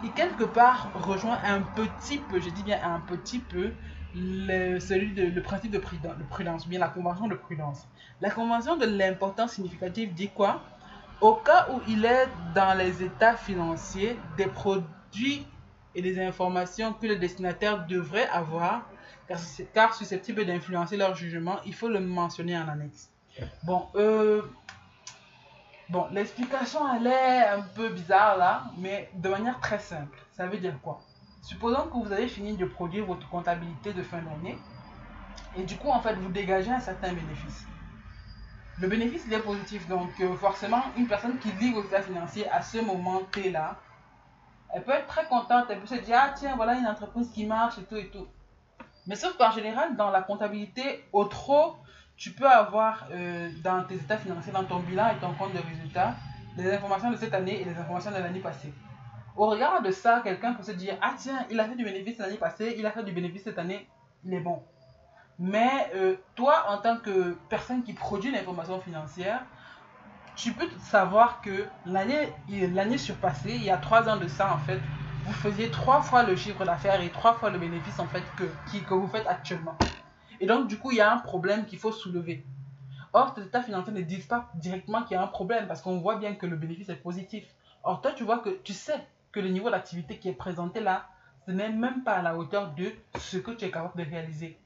Qui 0.00 0.12
quelque 0.12 0.44
part 0.44 0.90
rejoint 0.94 1.38
un 1.44 1.62
petit 1.62 2.18
peu, 2.18 2.40
je 2.40 2.50
dis 2.50 2.62
bien 2.62 2.78
un 2.82 3.00
petit 3.00 3.38
peu, 3.40 3.72
le, 4.14 4.78
celui 4.78 5.12
de, 5.14 5.24
le 5.24 5.42
principe 5.42 5.72
de 5.72 5.78
prudence, 5.78 6.64
de 6.64 6.68
bien 6.68 6.78
la 6.78 6.88
convention 6.88 7.26
de 7.26 7.34
prudence. 7.34 7.88
La 8.20 8.30
convention 8.30 8.76
de 8.76 8.86
l'importance 8.86 9.52
significative 9.52 10.14
dit 10.14 10.30
quoi? 10.30 10.62
Au 11.20 11.34
cas 11.34 11.68
où 11.70 11.80
il 11.88 12.04
est 12.04 12.28
dans 12.54 12.76
les 12.76 13.02
états 13.02 13.36
financiers 13.36 14.18
des 14.36 14.46
produits 14.46 15.46
et 15.94 16.02
des 16.02 16.20
informations 16.20 16.92
que 16.92 17.06
le 17.06 17.16
destinataire 17.16 17.86
devrait 17.86 18.28
avoir, 18.28 18.82
car, 19.72 19.94
susceptible 19.94 20.44
d'influencer 20.44 20.96
leur 20.96 21.14
jugement, 21.14 21.56
il 21.64 21.74
faut 21.74 21.88
le 21.88 22.00
mentionner 22.00 22.58
en 22.58 22.68
annexe. 22.68 23.10
Bon, 23.62 23.88
euh, 23.94 24.42
bon 25.88 26.06
l'explication 26.12 26.80
elle 26.94 27.06
est 27.06 27.48
un 27.48 27.62
peu 27.62 27.88
bizarre 27.88 28.36
là, 28.36 28.64
mais 28.78 29.10
de 29.14 29.28
manière 29.28 29.58
très 29.60 29.78
simple. 29.78 30.18
Ça 30.32 30.46
veut 30.46 30.58
dire 30.58 30.78
quoi? 30.82 31.00
Supposons 31.42 31.88
que 31.88 32.06
vous 32.06 32.12
avez 32.12 32.28
fini 32.28 32.56
de 32.56 32.64
produire 32.64 33.06
votre 33.06 33.28
comptabilité 33.28 33.92
de 33.92 34.02
fin 34.02 34.18
d'année, 34.18 34.58
et 35.56 35.62
du 35.62 35.76
coup, 35.76 35.88
en 35.88 36.00
fait, 36.00 36.14
vous 36.14 36.30
dégagez 36.30 36.70
un 36.70 36.80
certain 36.80 37.12
bénéfice. 37.12 37.66
Le 38.80 38.88
bénéfice, 38.88 39.22
il 39.26 39.32
est 39.32 39.40
positif. 39.40 39.86
Donc, 39.88 40.10
euh, 40.20 40.34
forcément, 40.36 40.82
une 40.96 41.06
personne 41.06 41.38
qui 41.38 41.52
lit 41.52 41.72
vos 41.72 41.82
états 41.84 42.02
financiers 42.02 42.48
à 42.50 42.60
ce 42.60 42.78
moment 42.78 43.20
T-là, 43.32 43.76
elle 44.74 44.82
peut 44.82 44.92
être 44.92 45.06
très 45.06 45.26
contente, 45.26 45.66
elle 45.70 45.80
peut 45.80 45.86
se 45.86 45.94
dire, 45.94 46.16
ah 46.20 46.32
tiens, 46.34 46.56
voilà 46.56 46.74
une 46.74 46.86
entreprise 46.86 47.30
qui 47.30 47.46
marche 47.46 47.78
et 47.78 47.84
tout 47.84 47.96
et 47.96 48.08
tout. 48.08 48.26
Mais 49.06 49.14
sauf 49.14 49.36
qu'en 49.36 49.52
général, 49.52 49.96
dans 49.96 50.10
la 50.10 50.22
comptabilité, 50.22 51.04
au 51.12 51.26
trop, 51.26 51.76
tu 52.16 52.32
peux 52.32 52.48
avoir 52.48 53.06
euh, 53.12 53.50
dans 53.62 53.84
tes 53.84 53.94
états 53.94 54.16
financiers, 54.16 54.52
dans 54.52 54.64
ton 54.64 54.80
bilan 54.80 55.10
et 55.10 55.20
ton 55.20 55.32
compte 55.34 55.52
de 55.52 55.58
résultats, 55.58 56.14
les 56.56 56.72
informations 56.72 57.10
de 57.10 57.16
cette 57.16 57.34
année 57.34 57.60
et 57.60 57.64
les 57.64 57.76
informations 57.76 58.10
de 58.10 58.16
l'année 58.16 58.40
passée. 58.40 58.72
Au 59.36 59.46
regard 59.46 59.82
de 59.82 59.90
ça, 59.90 60.20
quelqu'un 60.22 60.54
peut 60.54 60.62
se 60.62 60.72
dire, 60.72 60.96
ah 61.00 61.14
tiens, 61.16 61.46
il 61.50 61.58
a 61.60 61.64
fait 61.64 61.76
du 61.76 61.84
bénéfice 61.84 62.18
l'année 62.18 62.36
passée, 62.36 62.74
il 62.76 62.86
a 62.86 62.90
fait 62.90 63.04
du 63.04 63.12
bénéfice 63.12 63.44
cette 63.44 63.58
année, 63.58 63.88
il 64.24 64.34
est 64.34 64.40
bon. 64.40 64.62
Mais 65.38 65.90
euh, 65.94 66.16
toi, 66.36 66.66
en 66.68 66.78
tant 66.78 66.98
que 66.98 67.36
personne 67.48 67.82
qui 67.82 67.92
produit 67.92 68.30
l'information 68.30 68.80
financière, 68.80 69.42
tu 70.36 70.52
peux 70.52 70.68
savoir 70.80 71.40
que 71.40 71.66
l'année 71.86 72.98
surpassée, 72.98 73.54
il 73.54 73.64
y 73.64 73.70
a 73.70 73.76
trois 73.76 74.08
ans 74.08 74.16
de 74.16 74.28
ça, 74.28 74.52
en 74.52 74.58
fait, 74.58 74.80
vous 75.24 75.32
faisiez 75.32 75.70
trois 75.70 76.02
fois 76.02 76.22
le 76.22 76.36
chiffre 76.36 76.64
d'affaires 76.64 77.00
et 77.00 77.10
trois 77.10 77.34
fois 77.34 77.50
le 77.50 77.58
bénéfice, 77.58 77.98
en 77.98 78.06
fait, 78.06 78.22
que, 78.36 78.44
que 78.78 78.94
vous 78.94 79.08
faites 79.08 79.26
actuellement. 79.26 79.76
Et 80.40 80.46
donc, 80.46 80.66
du 80.68 80.78
coup, 80.78 80.90
il 80.90 80.98
y 80.98 81.00
a 81.00 81.12
un 81.12 81.18
problème 81.18 81.64
qu'il 81.64 81.78
faut 81.78 81.92
soulever. 81.92 82.44
Or, 83.12 83.32
tes 83.34 83.42
états 83.42 83.62
financiers 83.62 83.92
ne 83.92 84.02
disent 84.02 84.26
pas 84.26 84.50
directement 84.56 85.02
qu'il 85.02 85.16
y 85.16 85.18
a 85.18 85.22
un 85.22 85.28
problème 85.28 85.68
parce 85.68 85.82
qu'on 85.82 86.00
voit 86.00 86.16
bien 86.16 86.34
que 86.34 86.46
le 86.46 86.56
bénéfice 86.56 86.88
est 86.88 86.96
positif. 86.96 87.44
Or, 87.84 88.00
toi, 88.00 88.12
tu 88.12 88.24
vois 88.24 88.40
que 88.40 88.50
tu 88.64 88.72
sais 88.72 89.06
que 89.30 89.40
le 89.40 89.48
niveau 89.48 89.70
d'activité 89.70 90.18
qui 90.18 90.28
est 90.28 90.34
présenté 90.34 90.80
là, 90.80 91.06
ce 91.46 91.52
n'est 91.52 91.70
même 91.70 92.02
pas 92.02 92.14
à 92.14 92.22
la 92.22 92.36
hauteur 92.36 92.72
de 92.74 92.92
ce 93.18 93.36
que 93.36 93.52
tu 93.52 93.64
es 93.64 93.70
capable 93.70 94.04
de 94.04 94.10
réaliser 94.10 94.58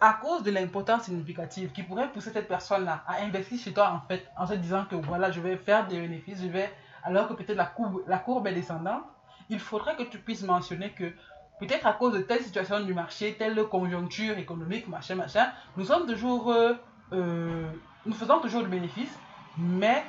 à 0.00 0.14
cause 0.14 0.42
de 0.42 0.50
l'importance 0.50 1.04
significative 1.04 1.72
qui 1.72 1.82
pourrait 1.82 2.10
pousser 2.12 2.30
cette 2.30 2.48
personne-là 2.48 3.02
à 3.06 3.22
investir 3.22 3.58
chez 3.58 3.72
toi 3.72 3.90
en 3.90 4.06
fait, 4.06 4.26
en 4.36 4.46
se 4.46 4.54
disant 4.54 4.84
que 4.88 4.96
voilà, 4.96 5.30
je 5.30 5.40
vais 5.40 5.56
faire 5.56 5.86
des 5.86 6.00
bénéfices, 6.00 6.40
je 6.40 6.48
vais, 6.48 6.72
alors 7.02 7.28
que 7.28 7.34
peut-être 7.34 7.56
la 7.56 7.66
courbe, 7.66 8.02
la 8.06 8.18
courbe 8.18 8.46
est 8.46 8.54
descendante, 8.54 9.02
il 9.50 9.58
faudrait 9.58 9.96
que 9.96 10.04
tu 10.04 10.18
puisses 10.18 10.42
mentionner 10.42 10.90
que 10.90 11.12
peut-être 11.58 11.86
à 11.86 11.92
cause 11.92 12.14
de 12.14 12.20
telle 12.20 12.42
situation 12.42 12.80
du 12.80 12.94
marché, 12.94 13.34
telle 13.38 13.62
conjoncture 13.64 14.38
économique, 14.38 14.88
machin, 14.88 15.16
machin, 15.16 15.48
nous 15.76 15.84
sommes 15.84 16.06
toujours, 16.06 16.52
euh, 16.52 16.74
euh, 17.12 17.70
nous 18.06 18.14
faisons 18.14 18.40
toujours 18.40 18.62
du 18.62 18.68
bénéfice, 18.68 19.18
mais 19.56 20.04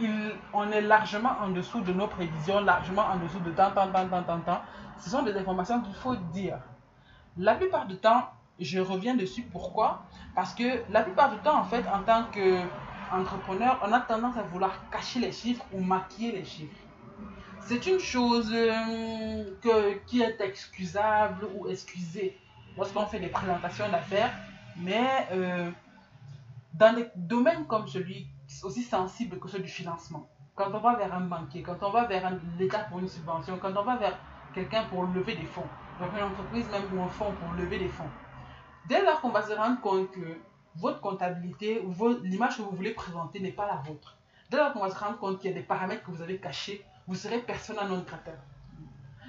il, 0.00 0.32
on 0.52 0.70
est 0.70 0.80
largement 0.80 1.36
en 1.40 1.50
dessous 1.50 1.80
de 1.82 1.92
nos 1.92 2.08
prévisions, 2.08 2.60
largement 2.60 3.02
en 3.02 3.16
dessous 3.18 3.40
de 3.40 3.50
tant, 3.50 3.70
tant, 3.70 3.88
tant, 3.92 4.08
tant, 4.08 4.22
tant, 4.22 4.40
tant. 4.40 4.62
Ce 4.98 5.10
sont 5.10 5.22
des 5.22 5.36
informations 5.36 5.80
qu'il 5.82 5.94
faut 5.94 6.16
dire. 6.16 6.58
La 7.36 7.54
plupart 7.54 7.86
du 7.86 7.96
temps, 7.96 8.24
je 8.60 8.78
reviens 8.78 9.14
dessus. 9.14 9.42
Pourquoi? 9.42 10.02
Parce 10.34 10.54
que 10.54 10.82
la 10.90 11.02
plupart 11.02 11.32
du 11.32 11.38
temps, 11.38 11.58
en 11.58 11.64
fait, 11.64 11.84
en 11.88 12.02
tant 12.02 12.24
qu'entrepreneur, 12.32 13.80
on 13.82 13.92
a 13.92 14.00
tendance 14.00 14.36
à 14.36 14.42
vouloir 14.42 14.88
cacher 14.90 15.20
les 15.20 15.32
chiffres 15.32 15.64
ou 15.72 15.80
maquiller 15.80 16.32
les 16.32 16.44
chiffres. 16.44 16.76
C'est 17.60 17.86
une 17.86 18.00
chose 18.00 18.50
euh, 18.52 19.44
qui 20.06 20.22
est 20.22 20.40
excusable 20.40 21.46
ou 21.54 21.68
excusée 21.68 22.36
lorsqu'on 22.76 23.06
fait 23.06 23.20
des 23.20 23.28
présentations 23.28 23.88
d'affaires, 23.90 24.32
mais 24.76 25.26
euh, 25.32 25.70
dans 26.74 26.94
des 26.94 27.06
domaines 27.16 27.66
comme 27.66 27.86
celui 27.86 28.28
aussi 28.62 28.82
sensible 28.82 29.38
que 29.38 29.48
celui 29.48 29.64
du 29.64 29.70
financement, 29.70 30.28
quand 30.54 30.72
on 30.72 30.80
va 30.80 30.96
vers 30.96 31.14
un 31.14 31.20
banquier, 31.20 31.62
quand 31.62 31.76
on 31.82 31.90
va 31.90 32.06
vers 32.06 32.32
l'État 32.58 32.80
pour 32.80 32.98
une 32.98 33.08
subvention, 33.08 33.58
quand 33.58 33.76
on 33.76 33.84
va 33.84 33.96
vers 33.96 34.18
quelqu'un 34.54 34.84
pour 34.84 35.04
lever 35.04 35.36
des 35.36 35.46
fonds, 35.46 35.68
donc 36.00 36.10
une 36.16 36.24
entreprise 36.24 36.66
même 36.70 36.98
ou 36.98 37.02
un 37.02 37.08
fonds 37.08 37.32
pour 37.32 37.52
lever 37.54 37.78
des 37.78 37.88
fonds, 37.88 38.10
Dès 38.86 39.02
lors 39.04 39.20
qu'on 39.20 39.30
va 39.30 39.42
se 39.42 39.52
rendre 39.52 39.80
compte 39.80 40.10
que 40.10 40.38
votre 40.76 41.00
comptabilité 41.00 41.80
ou 41.80 41.92
l'image 42.22 42.56
que 42.56 42.62
vous 42.62 42.76
voulez 42.76 42.92
présenter 42.92 43.40
n'est 43.40 43.52
pas 43.52 43.66
la 43.66 43.76
vôtre, 43.76 44.16
dès 44.50 44.56
lors 44.56 44.72
qu'on 44.72 44.80
va 44.80 44.90
se 44.90 44.98
rendre 44.98 45.18
compte 45.18 45.38
qu'il 45.38 45.50
y 45.50 45.52
a 45.52 45.56
des 45.56 45.62
paramètres 45.62 46.02
que 46.04 46.10
vous 46.10 46.22
avez 46.22 46.38
cachés, 46.38 46.84
vous 47.06 47.14
serez 47.14 47.38
persona 47.38 47.84
non 47.84 48.04
grata. 48.06 48.32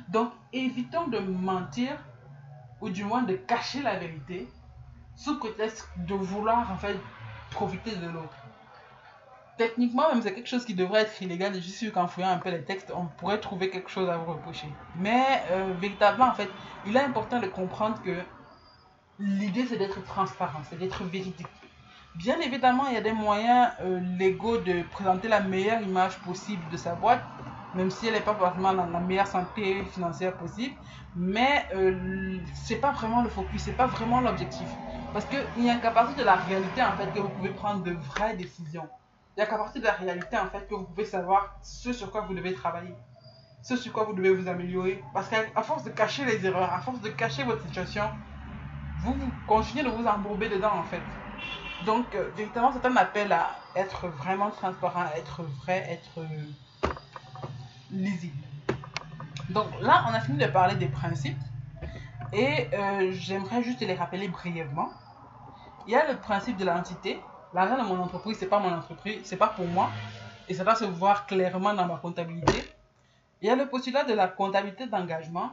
Donc, 0.10 0.32
évitons 0.54 1.08
de 1.08 1.20
mentir 1.20 1.98
ou 2.82 2.90
du 2.90 3.04
moins 3.04 3.24
de 3.24 3.36
cacher 3.36 3.82
la 3.82 3.98
vérité 3.98 4.48
sous 5.16 5.38
prétexte 5.40 5.88
de 5.98 6.16
vouloir 6.16 6.72
en 6.72 6.78
fait 6.78 6.98
profiter 7.52 7.96
de 7.96 8.08
l'autre. 8.08 8.36
Techniquement, 9.58 10.10
même 10.10 10.22
c'est 10.22 10.34
quelque 10.34 10.50
chose 10.50 10.66
qui 10.66 10.74
devrait 10.74 11.02
être 11.02 11.22
illégal 11.22 11.56
et 11.56 11.62
je 11.62 11.62
suis 11.62 11.72
sûr 11.72 11.94
qu'en 11.94 12.08
fouillant 12.08 12.30
un 12.32 12.38
peu 12.38 12.50
les 12.50 12.64
textes, 12.64 12.92
on 12.96 13.06
pourrait 13.06 13.40
trouver 13.40 13.70
quelque 13.70 13.90
chose 13.90 14.10
à 14.10 14.18
vous 14.18 14.34
reprocher. 14.34 14.68
Mais 14.96 15.44
euh, 15.52 15.74
véritablement, 15.80 16.30
en 16.30 16.34
fait, 16.34 16.50
il 16.88 16.96
est 16.96 17.02
important 17.02 17.40
de 17.40 17.48
comprendre 17.48 18.02
que 18.02 18.16
l'idée 19.22 19.66
c'est 19.68 19.78
d'être 19.78 20.04
transparent, 20.04 20.62
c'est 20.70 20.80
d'être 20.80 21.04
véridique. 21.04 21.48
Bien 22.16 22.40
évidemment, 22.42 22.88
il 22.88 22.96
y 22.96 22.98
a 22.98 23.02
des 23.02 23.14
moyens 23.14 23.70
euh, 23.82 24.00
légaux 24.18 24.58
de 24.58 24.84
présenter 24.92 25.28
la 25.30 25.40
meilleure 25.40 25.82
image 25.82 26.18
possible 26.20 26.62
de 26.70 26.78
sa 26.78 26.94
boîte, 26.96 27.24
même 27.74 27.90
si 27.90 28.08
elle 28.08 28.14
n'est 28.16 28.20
pas 28.20 28.34
forcément 28.34 28.74
dans 28.74 28.86
la 28.86 29.00
meilleure 29.00 29.28
santé 29.28 29.84
financière 29.86 30.36
possible. 30.36 30.76
Mais 31.16 31.66
euh, 31.74 32.38
c'est 32.54 32.78
pas 32.78 32.92
vraiment 32.92 33.22
le 33.22 33.30
focus, 33.30 33.62
c'est 33.64 33.78
pas 33.78 33.88
vraiment 33.88 34.20
l'objectif. 34.20 34.68
Parce 35.14 35.26
qu'il 35.26 35.64
n'y 35.64 35.70
a 35.70 35.78
qu'à 35.78 35.92
partir 35.92 36.18
de 36.18 36.24
la 36.24 36.36
réalité 36.36 36.82
en 36.84 36.92
fait 36.94 37.14
que 37.14 37.20
vous 37.20 37.30
pouvez 37.30 37.50
prendre 37.50 37.84
de 37.84 37.92
vraies 37.92 38.36
décisions. 38.36 38.88
Il 39.36 39.40
n'y 39.40 39.44
a 39.44 39.46
qu'à 39.46 39.58
partir 39.58 39.82
de 39.82 39.88
la 39.88 39.94
réalité 39.94 40.38
en 40.38 40.48
fait 40.48 40.68
que 40.68 40.76
vous 40.76 40.84
pouvez 40.84 41.06
savoir 41.06 41.56
ce 41.62 41.94
sur 41.94 42.12
quoi 42.12 42.22
vous 42.22 42.34
devez 42.34 42.54
travailler, 42.54 42.94
ce 43.62 43.78
sur 43.78 43.94
quoi 43.94 44.04
vous 44.04 44.14
devez 44.14 44.34
vous 44.34 44.50
améliorer. 44.50 45.02
Parce 45.14 45.30
qu'à 45.30 45.64
force 45.64 45.84
de 45.84 45.92
cacher 45.92 46.26
les 46.26 46.46
erreurs, 46.46 46.74
à 46.74 46.82
force 46.82 47.00
de 47.00 47.10
cacher 47.10 47.44
votre 47.44 47.62
situation, 47.64 48.04
vous, 49.04 49.16
continuez 49.48 49.84
de 49.84 49.90
vous 49.90 50.06
embourber 50.06 50.50
dedans 50.50 50.74
en 50.74 50.84
fait. 50.84 51.02
Donc, 51.86 52.06
euh, 52.14 52.30
véritablement, 52.36 52.72
c'est 52.74 52.88
un 52.88 52.96
appel 52.96 53.32
à 53.32 53.56
être 53.76 54.08
vraiment 54.08 54.52
transparent, 54.52 55.06
être 55.16 55.44
vrai, 55.44 55.86
être 55.90 56.20
euh, 56.20 56.90
lisible. 57.90 58.44
Donc 59.50 59.68
là, 59.82 60.06
on 60.08 60.14
a 60.14 60.20
fini 60.20 60.38
de 60.38 60.46
parler 60.46 60.76
des 60.76 60.88
principes 60.88 61.38
et 62.32 62.68
euh, 62.74 63.12
j'aimerais 63.14 63.64
juste 63.64 63.82
les 63.82 63.96
rappeler 63.96 64.28
brièvement. 64.28 64.90
Il 65.88 65.94
y 65.94 65.96
a 65.96 66.10
le 66.10 66.18
principe 66.18 66.58
de 66.58 66.66
l'entité. 66.66 67.20
L'argent 67.54 67.78
de 67.78 67.88
mon 67.88 68.02
entreprise, 68.02 68.38
c'est 68.40 68.48
pas 68.48 68.60
mon 68.60 68.72
entreprise, 68.72 69.20
c'est 69.24 69.36
pas 69.36 69.48
pour 69.48 69.68
moi 69.68 69.90
et 70.48 70.54
ça 70.54 70.64
doit 70.64 70.76
se 70.76 70.86
voir 70.86 71.26
clairement 71.26 71.74
dans 71.74 71.86
ma 71.86 71.98
comptabilité. 71.98 72.64
Il 73.42 73.48
y 73.48 73.50
a 73.50 73.56
le 73.56 73.68
postulat 73.68 74.04
de 74.04 74.14
la 74.14 74.28
comptabilité 74.28 74.86
d'engagement 74.86 75.52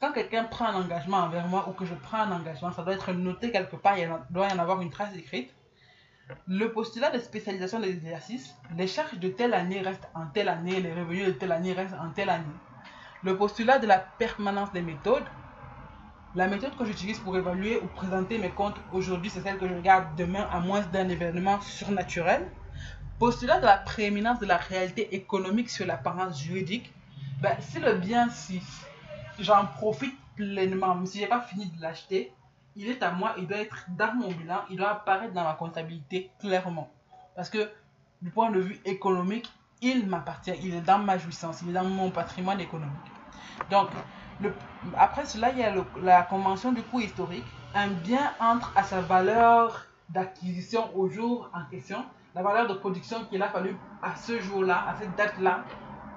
quand 0.00 0.12
quelqu'un 0.12 0.44
prend 0.44 0.66
un 0.66 0.82
engagement 0.82 1.18
envers 1.18 1.46
moi 1.46 1.68
ou 1.68 1.72
que 1.72 1.84
je 1.84 1.94
prends 1.94 2.22
un 2.22 2.32
engagement, 2.32 2.72
ça 2.72 2.82
doit 2.82 2.94
être 2.94 3.12
noté 3.12 3.50
quelque 3.50 3.76
part, 3.76 3.98
il 3.98 4.10
doit 4.30 4.48
y 4.48 4.52
en 4.52 4.58
avoir 4.58 4.80
une 4.80 4.90
trace 4.90 5.14
écrite. 5.14 5.54
Le 6.46 6.72
postulat 6.72 7.10
de 7.10 7.18
spécialisation 7.18 7.80
des 7.80 7.90
exercices, 7.90 8.54
les 8.76 8.86
charges 8.86 9.18
de 9.18 9.28
telle 9.28 9.52
année 9.52 9.80
restent 9.80 10.08
en 10.14 10.26
telle 10.26 10.48
année, 10.48 10.80
les 10.80 10.94
revenus 10.94 11.26
de 11.26 11.32
telle 11.32 11.52
année 11.52 11.72
restent 11.72 11.96
en 12.00 12.10
telle 12.10 12.30
année. 12.30 12.46
Le 13.22 13.36
postulat 13.36 13.78
de 13.78 13.86
la 13.86 13.98
permanence 13.98 14.72
des 14.72 14.80
méthodes, 14.80 15.26
la 16.34 16.46
méthode 16.46 16.76
que 16.76 16.84
j'utilise 16.84 17.18
pour 17.18 17.36
évaluer 17.36 17.80
ou 17.82 17.86
présenter 17.88 18.38
mes 18.38 18.50
comptes 18.50 18.80
aujourd'hui, 18.92 19.30
c'est 19.30 19.42
celle 19.42 19.58
que 19.58 19.68
je 19.68 19.74
regarde 19.74 20.16
demain 20.16 20.48
à 20.50 20.60
moins 20.60 20.80
d'un 20.80 21.08
événement 21.08 21.60
surnaturel. 21.60 22.46
Postulat 23.18 23.58
de 23.58 23.66
la 23.66 23.76
prééminence 23.76 24.38
de 24.38 24.46
la 24.46 24.56
réalité 24.56 25.14
économique 25.14 25.68
sur 25.68 25.84
l'apparence 25.84 26.40
juridique, 26.40 26.94
ben, 27.42 27.56
si 27.60 27.80
le 27.80 27.94
bien 27.94 28.30
si 28.30 28.62
j'en 29.42 29.66
profite 29.66 30.16
pleinement. 30.36 30.94
Même 30.94 31.06
si 31.06 31.18
je 31.18 31.24
n'ai 31.24 31.28
pas 31.28 31.40
fini 31.40 31.66
de 31.66 31.80
l'acheter, 31.82 32.32
il 32.76 32.88
est 32.88 33.02
à 33.02 33.10
moi, 33.10 33.34
il 33.38 33.46
doit 33.46 33.58
être 33.58 33.86
dans 33.88 34.14
mon 34.14 34.30
bilan, 34.30 34.62
il 34.70 34.76
doit 34.76 34.90
apparaître 34.90 35.34
dans 35.34 35.44
ma 35.44 35.54
comptabilité 35.54 36.30
clairement. 36.40 36.88
Parce 37.34 37.50
que 37.50 37.70
du 38.22 38.30
point 38.30 38.50
de 38.50 38.60
vue 38.60 38.80
économique, 38.84 39.50
il 39.82 40.06
m'appartient, 40.06 40.52
il 40.62 40.74
est 40.74 40.80
dans 40.80 40.98
ma 40.98 41.18
jouissance, 41.18 41.62
il 41.62 41.70
est 41.70 41.72
dans 41.72 41.84
mon 41.84 42.10
patrimoine 42.10 42.60
économique. 42.60 42.94
Donc, 43.70 43.88
le, 44.40 44.54
après 44.96 45.24
cela, 45.24 45.50
il 45.50 45.58
y 45.58 45.62
a 45.62 45.74
la 46.02 46.22
convention 46.22 46.72
du 46.72 46.82
coût 46.82 47.00
historique. 47.00 47.44
Un 47.74 47.88
bien 47.88 48.32
entre 48.40 48.72
à 48.76 48.82
sa 48.82 49.00
valeur 49.00 49.86
d'acquisition 50.08 50.90
au 50.96 51.08
jour 51.08 51.50
en 51.54 51.64
question, 51.70 52.04
la 52.34 52.42
valeur 52.42 52.66
de 52.66 52.74
production 52.74 53.24
qu'il 53.24 53.42
a 53.42 53.48
fallu 53.48 53.76
à 54.02 54.16
ce 54.16 54.40
jour-là, 54.40 54.84
à 54.88 54.96
cette 54.96 55.14
date-là, 55.16 55.64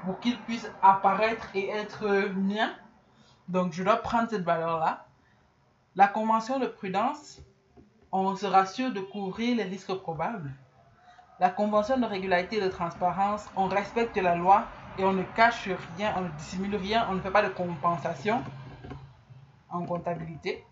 pour 0.04 0.20
qu'il 0.20 0.38
puisse 0.42 0.70
apparaître 0.82 1.48
et 1.54 1.70
être 1.70 2.32
mien. 2.36 2.72
Donc, 3.48 3.74
je 3.74 3.84
dois 3.84 3.98
prendre 3.98 4.30
cette 4.30 4.44
valeur-là. 4.44 5.06
La 5.96 6.08
convention 6.08 6.60
de 6.60 6.66
prudence, 6.66 7.42
on 8.12 8.36
se 8.36 8.46
rassure 8.46 8.92
de 8.92 9.00
couvrir 9.00 9.58
les 9.58 9.64
risques 9.64 9.94
probables. 9.94 10.52
La 11.40 11.50
convention 11.50 11.98
de 11.98 12.06
régularité 12.06 12.58
et 12.58 12.62
de 12.62 12.70
transparence, 12.70 13.46
on 13.56 13.68
respecte 13.68 14.18
la 14.18 14.36
loi 14.36 14.68
et 14.98 15.04
on 15.04 15.14
ne 15.14 15.24
cache 15.24 15.68
rien, 15.98 16.14
on 16.18 16.22
ne 16.22 16.30
dissimule 16.30 16.76
rien, 16.76 17.08
on 17.10 17.16
ne 17.16 17.22
fait 17.22 17.32
pas 17.32 17.44
de 17.44 17.50
compensation 17.50 18.44
en 19.70 19.84
comptabilité. 19.86 20.64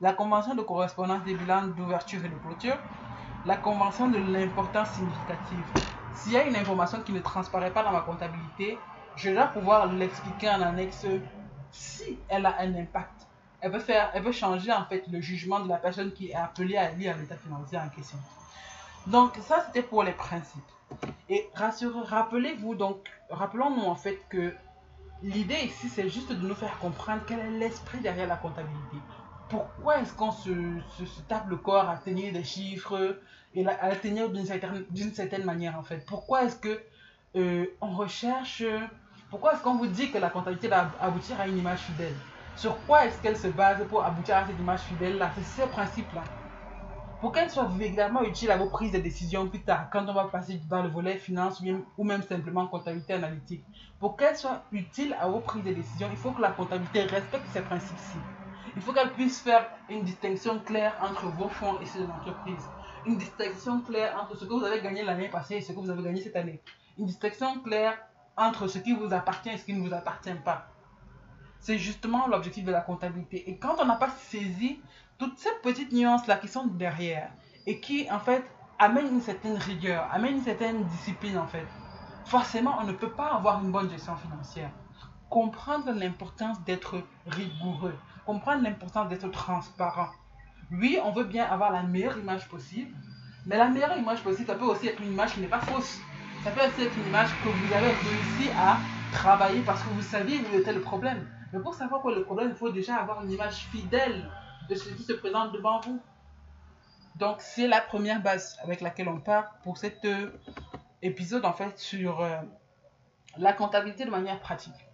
La 0.00 0.12
convention 0.12 0.54
de 0.54 0.62
correspondance 0.62 1.22
des 1.24 1.34
bilans 1.34 1.68
d'ouverture 1.68 2.24
et 2.24 2.28
de 2.28 2.34
clôture. 2.36 2.76
La 3.44 3.56
convention 3.56 4.08
de 4.08 4.18
l'importance 4.18 4.90
significative. 4.90 5.70
S'il 6.14 6.32
y 6.32 6.36
a 6.36 6.46
une 6.46 6.56
information 6.56 7.00
qui 7.02 7.12
ne 7.12 7.20
transparaît 7.20 7.72
pas 7.72 7.82
dans 7.82 7.92
ma 7.92 8.00
comptabilité, 8.00 8.78
je 9.14 9.30
dois 9.30 9.46
pouvoir 9.46 9.86
l'expliquer 9.92 10.50
en 10.50 10.60
annexe 10.60 11.06
si 11.72 12.18
elle 12.28 12.46
a 12.46 12.60
un 12.60 12.74
impact. 12.74 13.26
Elle 13.60 13.72
veut, 13.72 13.80
faire, 13.80 14.10
elle 14.14 14.22
veut 14.22 14.32
changer 14.32 14.72
en 14.72 14.84
fait 14.84 15.04
le 15.10 15.20
jugement 15.20 15.60
de 15.60 15.68
la 15.68 15.78
personne 15.78 16.12
qui 16.12 16.30
est 16.30 16.34
appelée 16.34 16.76
à 16.76 16.90
lire 16.92 17.16
l'état 17.16 17.36
financier 17.36 17.78
en 17.78 17.88
question. 17.88 18.18
Donc 19.06 19.36
ça 19.42 19.64
c'était 19.66 19.82
pour 19.82 20.02
les 20.02 20.12
principes. 20.12 20.62
Et 21.28 21.48
rappelez-vous 21.54 22.74
donc, 22.74 23.08
rappelons-nous 23.30 23.84
en 23.84 23.96
fait 23.96 24.20
que 24.28 24.54
l'idée 25.22 25.58
ici 25.64 25.88
c'est 25.88 26.08
juste 26.08 26.30
de 26.30 26.46
nous 26.46 26.54
faire 26.54 26.78
comprendre 26.78 27.22
quel 27.26 27.40
est 27.40 27.50
l'esprit 27.50 28.00
derrière 28.00 28.28
la 28.28 28.36
comptabilité. 28.36 28.96
Pourquoi 29.48 30.00
est-ce 30.00 30.12
qu'on 30.12 30.32
se, 30.32 30.50
tape 31.28 31.48
le 31.48 31.56
corps 31.56 31.88
à 31.88 31.96
tenir 31.96 32.32
des 32.32 32.44
chiffres 32.44 33.18
et 33.54 33.66
à 33.66 33.94
tenir 33.94 34.28
d'une 34.28 34.44
certaine, 34.44 34.84
certaine, 35.14 35.44
manière 35.44 35.78
en 35.78 35.82
fait? 35.82 36.04
Pourquoi 36.06 36.44
est-ce 36.44 36.56
que 36.56 36.80
euh, 37.36 37.66
on 37.80 37.90
recherche, 37.90 38.64
pourquoi 39.30 39.54
est-ce 39.54 39.62
qu'on 39.62 39.76
vous 39.76 39.86
dit 39.86 40.10
que 40.10 40.18
la 40.18 40.30
comptabilité 40.30 40.68
va 40.68 40.90
aboutir 41.00 41.40
à 41.40 41.46
une 41.46 41.58
image 41.58 41.80
fidèle? 41.80 42.14
Sur 42.56 42.76
quoi 42.86 43.04
est-ce 43.06 43.20
qu'elle 43.20 43.36
se 43.36 43.48
base 43.48 43.86
pour 43.88 44.04
aboutir 44.04 44.36
à 44.36 44.46
cette 44.46 44.58
image 44.58 44.80
fidèle 44.80 45.18
là 45.18 45.30
C'est 45.36 45.62
ce 45.62 45.68
principe 45.68 46.12
là 46.14 46.22
pour 47.20 47.32
qu'elle 47.32 47.50
soit 47.50 47.64
véritablement 47.64 48.22
utile 48.22 48.50
à 48.50 48.56
vos 48.58 48.68
prises 48.68 48.92
de 48.92 48.98
décision 48.98 49.48
plus 49.48 49.62
tard, 49.62 49.88
quand 49.90 50.06
on 50.06 50.12
va 50.12 50.24
passer 50.24 50.60
dans 50.68 50.82
le 50.82 50.90
volet 50.90 51.16
finance 51.16 51.62
ou 51.96 52.04
même 52.04 52.22
simplement 52.22 52.66
comptabilité 52.66 53.14
analytique. 53.14 53.64
Pour 53.98 54.16
qu'elle 54.16 54.36
soit 54.36 54.62
utile 54.70 55.16
à 55.18 55.26
vos 55.26 55.40
prises 55.40 55.64
de 55.64 55.72
décision, 55.72 56.08
il 56.10 56.16
faut 56.18 56.32
que 56.32 56.42
la 56.42 56.50
comptabilité 56.50 57.02
respecte 57.02 57.46
ces 57.52 57.62
principes-ci. 57.62 58.18
Il 58.76 58.82
faut 58.82 58.92
qu'elle 58.92 59.12
puisse 59.12 59.40
faire 59.40 59.66
une 59.88 60.02
distinction 60.02 60.60
claire 60.60 60.94
entre 61.00 61.26
vos 61.26 61.48
fonds 61.48 61.80
et 61.80 61.86
ceux 61.86 62.00
de 62.00 62.06
l'entreprise. 62.06 62.62
Une 63.06 63.16
distinction 63.16 63.80
claire 63.80 64.14
entre 64.22 64.36
ce 64.36 64.44
que 64.44 64.52
vous 64.52 64.64
avez 64.64 64.82
gagné 64.82 65.02
l'année 65.02 65.28
passée 65.28 65.56
et 65.56 65.60
ce 65.62 65.72
que 65.72 65.78
vous 65.78 65.88
avez 65.88 66.02
gagné 66.02 66.20
cette 66.20 66.36
année. 66.36 66.60
Une 66.98 67.06
distinction 67.06 67.60
claire 67.60 67.96
entre 68.36 68.66
ce 68.68 68.78
qui 68.78 68.92
vous 68.92 69.12
appartient 69.12 69.48
et 69.48 69.58
ce 69.58 69.64
qui 69.64 69.74
ne 69.74 69.86
vous 69.86 69.94
appartient 69.94 70.34
pas. 70.44 70.66
C'est 71.60 71.78
justement 71.78 72.28
l'objectif 72.28 72.64
de 72.64 72.72
la 72.72 72.80
comptabilité. 72.80 73.48
Et 73.50 73.56
quand 73.56 73.76
on 73.80 73.86
n'a 73.86 73.96
pas 73.96 74.10
saisi 74.10 74.80
toutes 75.18 75.38
ces 75.38 75.50
petites 75.62 75.92
nuances-là 75.92 76.36
qui 76.36 76.48
sont 76.48 76.66
derrière 76.66 77.30
et 77.66 77.80
qui, 77.80 78.10
en 78.10 78.20
fait, 78.20 78.44
amènent 78.78 79.14
une 79.14 79.20
certaine 79.20 79.56
rigueur, 79.56 80.06
amènent 80.12 80.36
une 80.36 80.42
certaine 80.42 80.84
discipline, 80.84 81.38
en 81.38 81.46
fait, 81.46 81.66
forcément, 82.26 82.76
on 82.80 82.84
ne 82.84 82.92
peut 82.92 83.10
pas 83.10 83.34
avoir 83.34 83.62
une 83.64 83.72
bonne 83.72 83.90
gestion 83.90 84.16
financière. 84.16 84.70
Comprendre 85.30 85.90
l'importance 85.92 86.62
d'être 86.64 87.02
rigoureux, 87.26 87.94
comprendre 88.24 88.62
l'importance 88.62 89.08
d'être 89.08 89.28
transparent. 89.30 90.10
Oui, 90.70 90.98
on 91.02 91.12
veut 91.12 91.24
bien 91.24 91.46
avoir 91.46 91.72
la 91.72 91.82
meilleure 91.82 92.18
image 92.18 92.48
possible, 92.48 92.94
mais 93.46 93.56
la 93.56 93.68
meilleure 93.68 93.96
image 93.96 94.22
possible, 94.22 94.46
ça 94.46 94.54
peut 94.54 94.64
aussi 94.64 94.88
être 94.88 95.00
une 95.00 95.12
image 95.12 95.34
qui 95.34 95.40
n'est 95.40 95.46
pas 95.46 95.60
fausse. 95.60 96.00
Ça 96.46 96.52
peut 96.52 96.60
être 96.60 96.96
une 96.96 97.08
image 97.08 97.30
que 97.42 97.48
vous 97.48 97.74
avez 97.74 97.88
réussi 97.88 98.50
à 98.56 98.78
travailler 99.10 99.62
parce 99.62 99.82
que 99.82 99.88
vous 99.88 100.00
saviez 100.00 100.38
où 100.38 100.56
était 100.56 100.72
le 100.72 100.80
problème. 100.80 101.28
Mais 101.52 101.58
pour 101.58 101.74
savoir 101.74 102.00
quoi 102.02 102.14
le 102.14 102.22
problème, 102.22 102.50
il 102.50 102.54
faut 102.54 102.70
déjà 102.70 102.98
avoir 102.98 103.24
une 103.24 103.32
image 103.32 103.66
fidèle 103.72 104.30
de 104.68 104.76
ce 104.76 104.90
qui 104.90 105.02
se 105.02 105.14
présente 105.14 105.50
devant 105.50 105.80
vous. 105.80 106.00
Donc, 107.16 107.40
c'est 107.40 107.66
la 107.66 107.80
première 107.80 108.22
base 108.22 108.56
avec 108.62 108.80
laquelle 108.80 109.08
on 109.08 109.18
part 109.18 109.56
pour 109.64 109.76
cet 109.76 110.04
euh, 110.04 110.30
épisode, 111.02 111.44
en 111.44 111.52
fait, 111.52 111.76
sur 111.80 112.20
euh, 112.20 112.36
la 113.38 113.52
comptabilité 113.52 114.04
de 114.04 114.10
manière 114.10 114.38
pratique. 114.38 114.86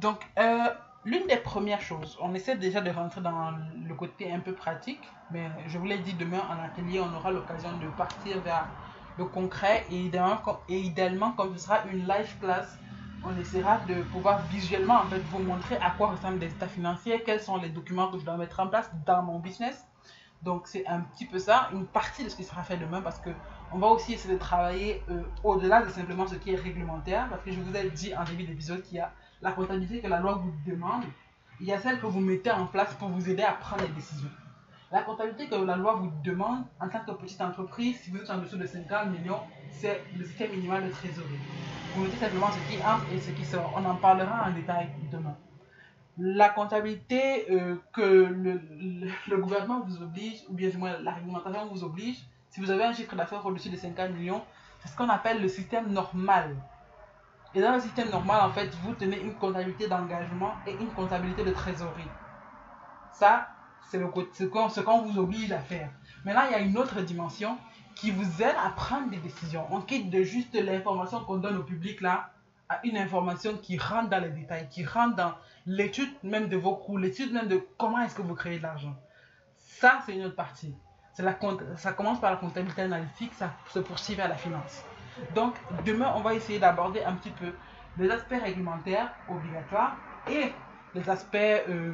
Donc, 0.00 0.24
euh, 0.38 0.68
l'une 1.04 1.26
des 1.26 1.38
premières 1.38 1.80
choses, 1.80 2.16
on 2.20 2.32
essaie 2.32 2.56
déjà 2.56 2.80
de 2.80 2.90
rentrer 2.90 3.22
dans 3.22 3.50
le 3.50 3.94
côté 3.96 4.32
un 4.32 4.38
peu 4.38 4.52
pratique, 4.52 5.02
mais 5.32 5.50
je 5.66 5.78
vous 5.78 5.86
l'ai 5.86 5.98
dit, 5.98 6.14
demain 6.14 6.42
en 6.48 6.62
atelier, 6.62 7.00
on 7.00 7.12
aura 7.12 7.32
l'occasion 7.32 7.76
de 7.76 7.88
partir 7.88 8.40
vers 8.42 8.68
le 9.18 9.24
concret 9.24 9.86
et 9.90 9.98
idéalement, 10.70 11.32
comme 11.32 11.56
ce 11.56 11.64
sera 11.64 11.84
une 11.92 12.06
live 12.06 12.38
class 12.40 12.78
on 13.26 13.40
essaiera 13.40 13.78
de 13.88 14.02
pouvoir 14.04 14.42
visuellement 14.46 15.00
en 15.00 15.06
fait 15.06 15.20
vous 15.30 15.40
montrer 15.40 15.76
à 15.76 15.90
quoi 15.90 16.08
ressemblent 16.08 16.38
des 16.38 16.46
états 16.46 16.68
financiers, 16.68 17.22
quels 17.24 17.40
sont 17.40 17.56
les 17.56 17.68
documents 17.68 18.10
que 18.10 18.18
je 18.18 18.24
dois 18.24 18.36
mettre 18.36 18.60
en 18.60 18.68
place 18.68 18.90
dans 19.04 19.22
mon 19.22 19.38
business. 19.38 19.84
Donc 20.42 20.66
c'est 20.66 20.86
un 20.86 21.00
petit 21.00 21.26
peu 21.26 21.38
ça, 21.38 21.70
une 21.72 21.86
partie 21.86 22.24
de 22.24 22.28
ce 22.28 22.36
qui 22.36 22.44
sera 22.44 22.62
fait 22.62 22.76
demain 22.76 23.02
parce 23.02 23.18
que 23.18 23.30
on 23.72 23.78
va 23.78 23.88
aussi 23.88 24.12
essayer 24.14 24.34
de 24.34 24.38
travailler 24.38 25.02
euh, 25.10 25.22
au-delà 25.42 25.82
de 25.82 25.90
simplement 25.90 26.26
ce 26.26 26.36
qui 26.36 26.52
est 26.52 26.56
réglementaire 26.56 27.26
parce 27.28 27.42
que 27.42 27.50
je 27.50 27.60
vous 27.60 27.74
ai 27.74 27.90
dit 27.90 28.14
en 28.14 28.22
début 28.22 28.44
d'épisode 28.44 28.82
qu'il 28.82 28.98
y 28.98 29.00
a 29.00 29.12
la 29.42 29.52
comptabilité 29.52 30.00
que 30.00 30.06
la 30.06 30.20
loi 30.20 30.34
vous 30.34 30.54
demande, 30.70 31.02
il 31.60 31.66
y 31.66 31.72
a 31.72 31.80
celle 31.80 32.00
que 32.00 32.06
vous 32.06 32.20
mettez 32.20 32.52
en 32.52 32.66
place 32.66 32.94
pour 32.94 33.08
vous 33.08 33.28
aider 33.28 33.42
à 33.42 33.52
prendre 33.52 33.82
les 33.82 33.88
décisions. 33.88 34.30
La 34.92 35.02
comptabilité 35.02 35.48
que 35.48 35.56
la 35.56 35.76
loi 35.76 35.94
vous 35.94 36.12
demande 36.22 36.64
en 36.80 36.88
tant 36.88 37.00
que 37.00 37.10
petite 37.10 37.40
entreprise, 37.40 37.98
si 38.00 38.10
vous 38.10 38.18
êtes 38.18 38.30
en 38.30 38.38
dessous 38.38 38.56
de 38.56 38.66
50 38.66 39.10
millions, 39.10 39.40
c'est 39.72 40.00
le 40.16 40.24
système 40.24 40.52
minimal 40.52 40.84
de 40.84 40.90
trésorerie. 40.90 41.40
Vous 41.94 42.04
mettez 42.04 42.18
simplement 42.18 42.46
ce 42.52 42.58
qui 42.70 42.80
entre 42.80 43.12
et 43.12 43.18
ce 43.18 43.30
qui 43.32 43.44
sort. 43.44 43.72
On 43.76 43.84
en 43.84 43.96
parlera 43.96 44.46
en 44.46 44.52
détail 44.52 44.90
demain. 45.10 45.36
La 46.18 46.50
comptabilité 46.50 47.50
euh, 47.50 47.74
que 47.92 48.00
le, 49.28 49.36
gouvernement 49.36 49.80
vous 49.80 50.02
oblige, 50.02 50.44
ou 50.48 50.54
bien 50.54 50.70
du 50.70 50.76
moins 50.76 50.98
la 51.00 51.12
réglementation 51.12 51.66
vous 51.66 51.82
oblige, 51.82 52.18
si 52.50 52.60
vous 52.60 52.70
avez 52.70 52.84
un 52.84 52.92
chiffre 52.92 53.16
d'affaires 53.16 53.44
au-dessus 53.44 53.70
de 53.70 53.76
50 53.76 54.12
millions, 54.12 54.42
c'est 54.78 54.88
ce 54.88 54.96
qu'on 54.96 55.08
appelle 55.08 55.42
le 55.42 55.48
système 55.48 55.92
normal. 55.92 56.54
Et 57.54 57.60
dans 57.60 57.72
le 57.74 57.80
système 57.80 58.08
normal, 58.10 58.40
en 58.42 58.50
fait, 58.50 58.72
vous 58.82 58.94
tenez 58.94 59.20
une 59.20 59.34
comptabilité 59.34 59.88
d'engagement 59.88 60.52
et 60.66 60.72
une 60.72 60.90
comptabilité 60.90 61.44
de 61.44 61.50
trésorerie. 61.50 62.08
Ça, 63.12 63.48
c'est 63.88 64.00
ce 64.00 64.80
qu'on 64.80 65.02
vous 65.02 65.18
oblige 65.18 65.52
à 65.52 65.58
faire. 65.58 65.90
Maintenant, 66.24 66.42
il 66.48 66.52
y 66.52 66.54
a 66.54 66.60
une 66.60 66.76
autre 66.76 67.00
dimension 67.02 67.56
qui 67.94 68.10
vous 68.10 68.42
aide 68.42 68.54
à 68.62 68.70
prendre 68.70 69.10
des 69.10 69.16
décisions. 69.16 69.66
On 69.70 69.80
quitte 69.80 70.10
de 70.10 70.22
juste 70.22 70.54
l'information 70.54 71.20
qu'on 71.24 71.36
donne 71.36 71.56
au 71.56 71.62
public 71.62 72.00
là 72.00 72.30
à 72.68 72.80
une 72.84 72.96
information 72.96 73.56
qui 73.56 73.78
rentre 73.78 74.10
dans 74.10 74.18
les 74.20 74.30
détails, 74.30 74.68
qui 74.68 74.84
rentre 74.84 75.16
dans 75.16 75.32
l'étude 75.66 76.10
même 76.22 76.48
de 76.48 76.56
vos 76.56 76.74
coûts, 76.74 76.96
l'étude 76.96 77.32
même 77.32 77.48
de 77.48 77.64
comment 77.78 78.00
est-ce 78.02 78.14
que 78.14 78.22
vous 78.22 78.34
créez 78.34 78.58
de 78.58 78.64
l'argent. 78.64 78.94
Ça, 79.56 80.00
c'est 80.04 80.14
une 80.14 80.24
autre 80.24 80.36
partie. 80.36 80.74
La, 81.18 81.38
ça 81.76 81.92
commence 81.92 82.20
par 82.20 82.30
la 82.30 82.36
comptabilité 82.36 82.82
analytique, 82.82 83.32
ça 83.34 83.54
se 83.68 83.78
poursuit 83.78 84.14
vers 84.14 84.28
la 84.28 84.34
finance. 84.34 84.84
Donc, 85.34 85.54
demain, 85.86 86.12
on 86.16 86.20
va 86.20 86.34
essayer 86.34 86.58
d'aborder 86.58 87.02
un 87.04 87.14
petit 87.14 87.30
peu 87.30 87.52
les 87.96 88.10
aspects 88.10 88.42
réglementaires 88.42 89.10
obligatoires 89.28 89.96
et 90.28 90.52
les 90.96 91.10
aspects 91.10 91.36
euh, 91.36 91.92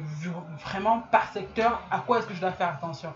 vraiment 0.59 1.01
par 1.11 1.31
secteur, 1.31 1.81
à 1.91 1.99
quoi 1.99 2.19
est-ce 2.19 2.27
que 2.27 2.33
je 2.33 2.39
dois 2.39 2.51
faire 2.51 2.69
attention? 2.69 3.13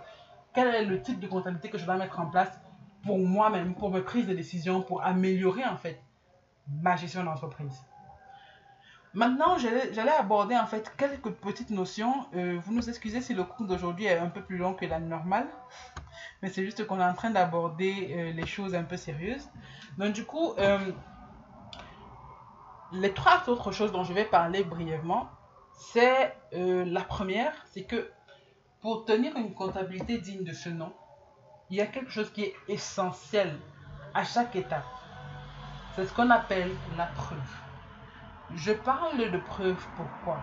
Quel 0.54 0.68
est 0.68 0.86
le 0.86 1.02
type 1.02 1.20
de 1.20 1.28
comptabilité 1.28 1.70
que 1.70 1.78
je 1.78 1.86
dois 1.86 1.96
mettre 1.96 2.20
en 2.20 2.26
place 2.28 2.60
pour 3.04 3.18
moi-même, 3.18 3.74
pour 3.74 3.90
mes 3.90 4.02
prises 4.02 4.28
de 4.28 4.34
décision, 4.34 4.82
pour 4.82 5.04
améliorer 5.04 5.64
en 5.64 5.78
fait 5.78 6.02
ma 6.84 6.96
gestion 6.98 7.24
d'entreprise? 7.24 7.82
Maintenant, 9.14 9.58
j'allais 9.58 10.12
aborder 10.20 10.56
en 10.56 10.68
fait 10.68 10.94
quelques 10.98 11.32
petites 11.32 11.72
notions. 11.72 12.28
Euh, 12.36 12.60
vous 12.62 12.74
nous 12.74 12.88
excusez 12.90 13.22
si 13.22 13.34
le 13.34 13.44
cours 13.44 13.66
d'aujourd'hui 13.66 14.06
est 14.06 14.18
un 14.18 14.28
peu 14.28 14.42
plus 14.42 14.58
long 14.58 14.74
que 14.74 14.86
la 14.86 15.00
normale, 15.00 15.48
mais 16.42 16.50
c'est 16.50 16.66
juste 16.66 16.86
qu'on 16.86 17.00
est 17.00 17.06
en 17.06 17.14
train 17.14 17.32
d'aborder 17.32 18.14
euh, 18.16 18.32
les 18.34 18.46
choses 18.46 18.76
un 18.76 18.84
peu 18.84 18.98
sérieuses. 18.98 19.50
Donc 19.98 20.14
du 20.14 20.26
coup, 20.26 20.54
les 22.92 23.14
trois 23.14 23.48
autres 23.48 23.72
choses 23.72 23.92
dont 23.92 24.04
je 24.04 24.14
vais 24.14 24.26
parler 24.26 24.64
brièvement, 24.64 25.30
c'est 25.78 26.36
euh, 26.54 26.84
la 26.86 27.02
première, 27.02 27.54
c'est 27.72 27.84
que 27.84 28.12
pour 28.82 29.06
tenir 29.06 29.36
une 29.38 29.54
comptabilité 29.54 30.18
digne 30.18 30.44
de 30.44 30.54
ce 30.54 30.70
nom, 30.70 30.92
il 31.70 31.78
y 31.78 31.82
a 31.82 31.86
quelque 31.86 32.12
chose 32.12 32.32
qui 32.32 32.44
est 32.44 32.56
essentiel 32.68 33.58
à 34.14 34.24
chaque 34.24 34.56
étape. 34.56 34.86
C'est 35.96 36.06
ce 36.06 36.14
qu'on 36.14 36.30
appelle 36.30 36.72
la 36.98 37.06
preuve. 37.06 37.56
Je 38.56 38.72
parle 38.72 39.32
de 39.32 39.38
preuve 39.38 39.84
pourquoi? 39.96 40.40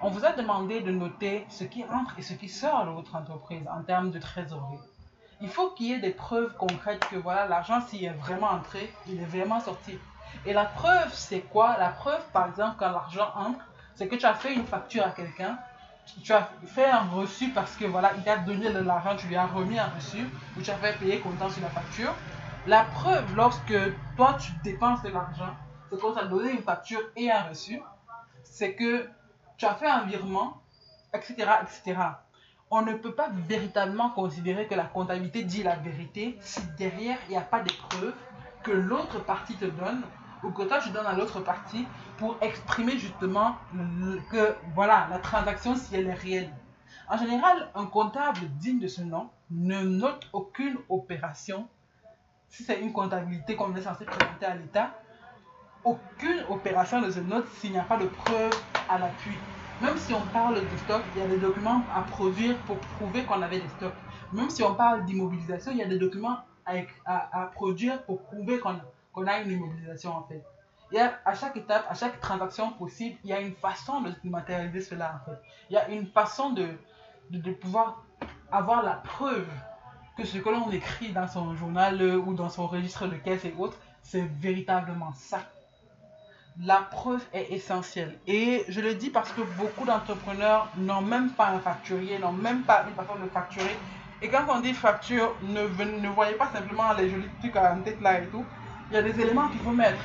On 0.00 0.10
vous 0.10 0.24
a 0.24 0.32
demandé 0.32 0.80
de 0.80 0.90
noter 0.90 1.46
ce 1.48 1.64
qui 1.64 1.84
entre 1.84 2.18
et 2.18 2.22
ce 2.22 2.34
qui 2.34 2.48
sort 2.48 2.86
de 2.86 2.90
votre 2.90 3.14
entreprise 3.14 3.66
en 3.68 3.82
termes 3.82 4.10
de 4.10 4.18
trésorerie. 4.18 4.80
Il 5.40 5.48
faut 5.48 5.70
qu'il 5.70 5.86
y 5.86 5.92
ait 5.92 6.00
des 6.00 6.10
preuves 6.10 6.56
concrètes 6.56 7.06
que 7.08 7.16
voilà, 7.16 7.46
l'argent 7.46 7.80
s'il 7.80 8.04
est 8.04 8.10
vraiment 8.10 8.50
entré, 8.50 8.92
il 9.06 9.20
est 9.20 9.26
vraiment 9.26 9.60
sorti. 9.60 9.98
Et 10.46 10.52
la 10.52 10.64
preuve, 10.64 11.12
c'est 11.12 11.42
quoi? 11.42 11.76
La 11.78 11.90
preuve, 11.90 12.24
par 12.32 12.48
exemple, 12.48 12.76
quand 12.78 12.90
l'argent 12.90 13.28
entre, 13.36 13.64
c'est 13.94 14.08
que 14.08 14.16
tu 14.16 14.26
as 14.26 14.34
fait 14.34 14.54
une 14.54 14.64
facture 14.64 15.04
à 15.04 15.10
quelqu'un, 15.10 15.58
tu 16.22 16.32
as 16.32 16.50
fait 16.66 16.88
un 16.88 17.02
reçu 17.02 17.50
parce 17.50 17.76
que 17.76 17.84
voilà, 17.84 18.12
il 18.16 18.22
t'a 18.22 18.38
donné 18.38 18.72
de 18.72 18.78
l'argent, 18.78 19.16
tu 19.16 19.26
lui 19.26 19.36
as 19.36 19.46
remis 19.46 19.78
un 19.78 19.86
reçu, 19.86 20.26
ou 20.56 20.62
tu 20.62 20.70
as 20.70 20.76
fait 20.76 20.98
payer 20.98 21.20
comptant 21.20 21.48
sur 21.48 21.62
la 21.62 21.68
facture. 21.68 22.14
La 22.66 22.84
preuve, 22.84 23.34
lorsque 23.34 23.74
toi 24.16 24.36
tu 24.40 24.52
dépenses 24.62 25.02
de 25.02 25.08
l'argent, 25.08 25.54
c'est 25.90 25.98
qu'on 25.98 26.12
t'a 26.12 26.24
donné 26.24 26.52
une 26.52 26.62
facture 26.62 27.00
et 27.16 27.30
un 27.30 27.42
reçu, 27.42 27.80
c'est 28.42 28.74
que 28.74 29.08
tu 29.56 29.66
as 29.66 29.74
fait 29.74 29.88
un 29.88 30.04
virement, 30.04 30.62
etc., 31.14 31.34
etc. 31.62 32.00
On 32.70 32.82
ne 32.82 32.94
peut 32.94 33.14
pas 33.14 33.28
véritablement 33.48 34.10
considérer 34.10 34.66
que 34.66 34.74
la 34.74 34.84
comptabilité 34.84 35.44
dit 35.44 35.62
la 35.62 35.76
vérité 35.76 36.38
si 36.40 36.62
derrière 36.78 37.18
il 37.28 37.32
n'y 37.32 37.36
a 37.36 37.42
pas 37.42 37.60
de 37.60 37.70
preuves 37.88 38.14
que 38.62 38.70
l'autre 38.70 39.22
partie 39.22 39.56
te 39.56 39.66
donne 39.66 40.02
ou 40.42 40.50
que 40.50 40.62
toi 40.62 40.78
tu 40.78 40.90
donnes 40.90 41.06
à 41.06 41.14
l'autre 41.14 41.40
partie 41.40 41.86
pour 42.16 42.36
exprimer 42.40 42.98
justement 42.98 43.56
que 44.30 44.54
voilà 44.74 45.06
la 45.10 45.18
transaction 45.18 45.74
si 45.76 45.94
elle 45.94 46.08
est 46.08 46.14
réelle. 46.14 46.52
En 47.08 47.16
général, 47.16 47.70
un 47.74 47.86
comptable 47.86 48.40
digne 48.58 48.78
de 48.78 48.88
ce 48.88 49.02
nom 49.02 49.28
ne 49.50 49.82
note 49.82 50.28
aucune 50.32 50.76
opération 50.88 51.68
si 52.48 52.64
c'est 52.64 52.80
une 52.80 52.92
comptabilité 52.92 53.56
qu'on 53.56 53.74
est 53.74 53.82
censé 53.82 54.04
présenter 54.04 54.46
à 54.46 54.54
l'État 54.54 54.90
aucune 55.84 56.44
opération 56.48 57.00
ne 57.00 57.10
se 57.10 57.20
note 57.20 57.46
s'il 57.48 57.72
n'y 57.72 57.78
a 57.78 57.82
pas 57.84 57.96
de 57.96 58.06
preuve 58.06 58.52
à 58.88 58.98
l'appui. 58.98 59.32
Même 59.80 59.96
si 59.96 60.14
on 60.14 60.20
parle 60.32 60.54
de 60.54 60.76
stock, 60.84 61.02
il 61.14 61.22
y 61.22 61.24
a 61.24 61.26
des 61.26 61.38
documents 61.38 61.82
à 61.94 62.02
produire 62.02 62.56
pour 62.66 62.78
prouver 62.78 63.24
qu'on 63.24 63.42
avait 63.42 63.58
des 63.58 63.68
stocks. 63.68 63.94
Même 64.32 64.48
si 64.48 64.62
on 64.62 64.74
parle 64.74 65.04
d'immobilisation, 65.04 65.72
il 65.72 65.78
y 65.78 65.82
a 65.82 65.88
des 65.88 65.98
documents 65.98 66.38
à, 67.04 67.46
produire 67.52 68.00
pour 68.04 68.22
prouver 68.22 68.60
qu'on 68.60 68.70
a 68.70 68.84
une 69.16 69.50
immobilisation 69.50 70.16
en 70.16 70.22
fait. 70.24 70.42
Et 70.92 71.00
à, 71.00 71.34
chaque 71.34 71.56
étape, 71.56 71.86
à 71.88 71.94
chaque 71.94 72.20
transaction 72.20 72.70
possible, 72.72 73.18
il 73.24 73.30
y 73.30 73.32
a 73.32 73.40
une 73.40 73.54
façon 73.54 74.02
de 74.02 74.14
matérialiser 74.24 74.82
cela 74.82 75.20
en 75.22 75.24
fait. 75.24 75.38
Il 75.70 75.74
y 75.74 75.76
a 75.76 75.88
une 75.88 76.06
façon 76.06 76.50
de, 76.50 76.68
de, 77.30 77.52
pouvoir 77.52 78.04
avoir 78.50 78.82
la 78.82 78.96
preuve 78.96 79.48
que 80.18 80.24
ce 80.24 80.36
que 80.36 80.50
l'on 80.50 80.70
écrit 80.70 81.12
dans 81.12 81.28
son 81.28 81.54
journal 81.56 82.02
ou 82.02 82.34
dans 82.34 82.50
son 82.50 82.66
registre 82.66 83.06
de 83.06 83.16
caisse 83.16 83.44
et 83.46 83.54
autres, 83.56 83.78
c'est 84.02 84.26
véritablement 84.40 85.14
ça 85.14 85.40
la 86.60 86.76
preuve 86.76 87.24
est 87.32 87.50
essentielle. 87.52 88.18
Et 88.26 88.64
je 88.68 88.80
le 88.80 88.94
dis 88.94 89.10
parce 89.10 89.32
que 89.32 89.40
beaucoup 89.58 89.84
d'entrepreneurs 89.84 90.68
n'ont 90.76 91.00
même 91.00 91.30
pas 91.30 91.48
un 91.48 91.60
facturier, 91.60 92.18
n'ont 92.18 92.32
même 92.32 92.62
pas 92.62 92.84
une 92.88 92.94
façon 92.94 93.18
de 93.18 93.28
facturer. 93.28 93.76
Et 94.20 94.28
quand 94.28 94.44
on 94.48 94.60
dit 94.60 94.72
facture, 94.72 95.34
ne, 95.42 95.62
ne 95.62 96.08
voyez 96.08 96.34
pas 96.34 96.48
simplement 96.52 96.92
les 96.92 97.10
jolis 97.10 97.28
trucs 97.40 97.54
la 97.54 97.74
tête 97.84 98.00
là 98.00 98.20
et 98.20 98.26
tout. 98.26 98.44
Il 98.92 98.96
y 98.96 98.98
a 98.98 99.02
des 99.02 99.18
éléments 99.22 99.48
qu'il 99.48 99.60
faut 99.60 99.70
mettre. 99.70 100.02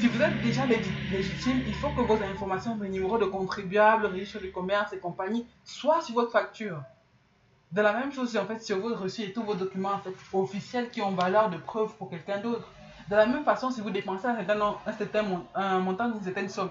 Si 0.00 0.08
vous 0.08 0.22
êtes 0.22 0.40
déjà 0.42 0.64
légitime, 0.64 1.60
il 1.66 1.74
faut 1.74 1.90
que 1.90 2.00
vos 2.00 2.14
informations 2.14 2.74
de 2.74 2.86
numéro 2.86 3.18
de 3.18 3.26
contribuable, 3.26 4.06
registre 4.06 4.40
de 4.40 4.46
commerce 4.46 4.94
et 4.94 4.98
compagnie 4.98 5.44
soient 5.62 6.00
sur 6.00 6.14
votre 6.14 6.32
facture. 6.32 6.80
De 7.70 7.82
la 7.82 7.92
même 7.92 8.10
chose, 8.10 8.34
en 8.38 8.46
fait, 8.46 8.62
sur 8.62 8.78
votre 8.78 9.02
reçu 9.02 9.24
et 9.24 9.34
tous 9.34 9.42
vos 9.42 9.52
documents 9.52 10.00
officiels 10.32 10.88
qui 10.88 11.02
ont 11.02 11.10
valeur 11.10 11.50
de 11.50 11.58
preuve 11.58 11.94
pour 11.96 12.08
quelqu'un 12.08 12.38
d'autre. 12.38 12.72
De 13.10 13.14
la 13.14 13.26
même 13.26 13.44
façon, 13.44 13.70
si 13.70 13.82
vous 13.82 13.90
dépensez 13.90 14.26
un 14.26 14.92
certain, 14.92 15.22
montant 15.80 16.08
d'une 16.08 16.22
certaine 16.22 16.48
somme 16.48 16.70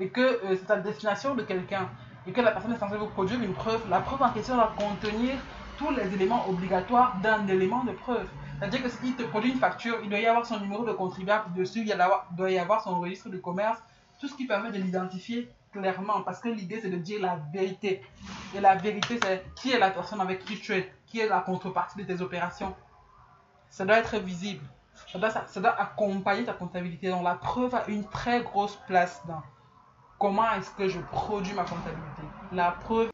et 0.00 0.08
que 0.08 0.20
euh, 0.20 0.56
c'est 0.56 0.72
à 0.72 0.78
destination 0.78 1.36
de 1.36 1.42
quelqu'un 1.42 1.88
et 2.26 2.32
que 2.32 2.40
la 2.40 2.50
personne 2.50 2.72
est 2.72 2.78
censée 2.78 2.96
vous 2.96 3.06
produire 3.06 3.40
une 3.40 3.54
preuve, 3.54 3.88
la 3.88 4.00
preuve 4.00 4.20
en 4.20 4.30
question 4.30 4.56
doit 4.56 4.74
contenir 4.76 5.34
tous 5.78 5.92
les 5.92 6.12
éléments 6.12 6.48
obligatoires 6.48 7.20
d'un 7.22 7.46
élément 7.46 7.84
de 7.84 7.92
preuve. 7.92 8.26
C'est-à-dire 8.62 8.84
que 8.84 8.90
s'il 8.90 9.16
te 9.16 9.24
produit 9.24 9.50
une 9.50 9.58
facture, 9.58 9.98
il 10.04 10.08
doit 10.08 10.20
y 10.20 10.26
avoir 10.26 10.46
son 10.46 10.60
numéro 10.60 10.84
de 10.84 10.92
contribuable 10.92 11.52
dessus, 11.52 11.80
il 11.80 11.98
doit 12.36 12.48
y 12.48 12.58
avoir 12.60 12.80
son 12.80 13.00
registre 13.00 13.28
de 13.28 13.38
commerce, 13.38 13.82
tout 14.20 14.28
ce 14.28 14.36
qui 14.36 14.46
permet 14.46 14.70
de 14.70 14.78
l'identifier 14.78 15.50
clairement. 15.72 16.22
Parce 16.22 16.38
que 16.38 16.48
l'idée, 16.48 16.78
c'est 16.80 16.88
de 16.88 16.96
dire 16.96 17.20
la 17.20 17.40
vérité. 17.52 18.02
Et 18.54 18.60
la 18.60 18.76
vérité, 18.76 19.18
c'est 19.20 19.44
qui 19.56 19.72
est 19.72 19.80
la 19.80 19.90
personne 19.90 20.20
avec 20.20 20.44
qui 20.44 20.60
tu 20.60 20.72
es, 20.74 20.92
qui 21.08 21.18
est 21.18 21.26
la 21.26 21.40
contrepartie 21.40 21.98
de 21.98 22.04
tes 22.04 22.22
opérations. 22.22 22.72
Ça 23.68 23.84
doit 23.84 23.98
être 23.98 24.16
visible 24.18 24.64
ça 25.12 25.18
doit, 25.18 25.30
doit 25.56 25.80
accompagner 25.80 26.44
ta 26.44 26.52
comptabilité. 26.52 27.08
Donc 27.08 27.24
la 27.24 27.34
preuve 27.34 27.74
a 27.74 27.88
une 27.88 28.04
très 28.04 28.42
grosse 28.42 28.76
place 28.86 29.22
dans 29.26 29.42
comment 30.20 30.52
est-ce 30.52 30.70
que 30.70 30.88
je 30.88 31.00
produis 31.00 31.52
ma 31.54 31.64
comptabilité. 31.64 32.22
La 32.52 32.70
preuve 32.70 33.11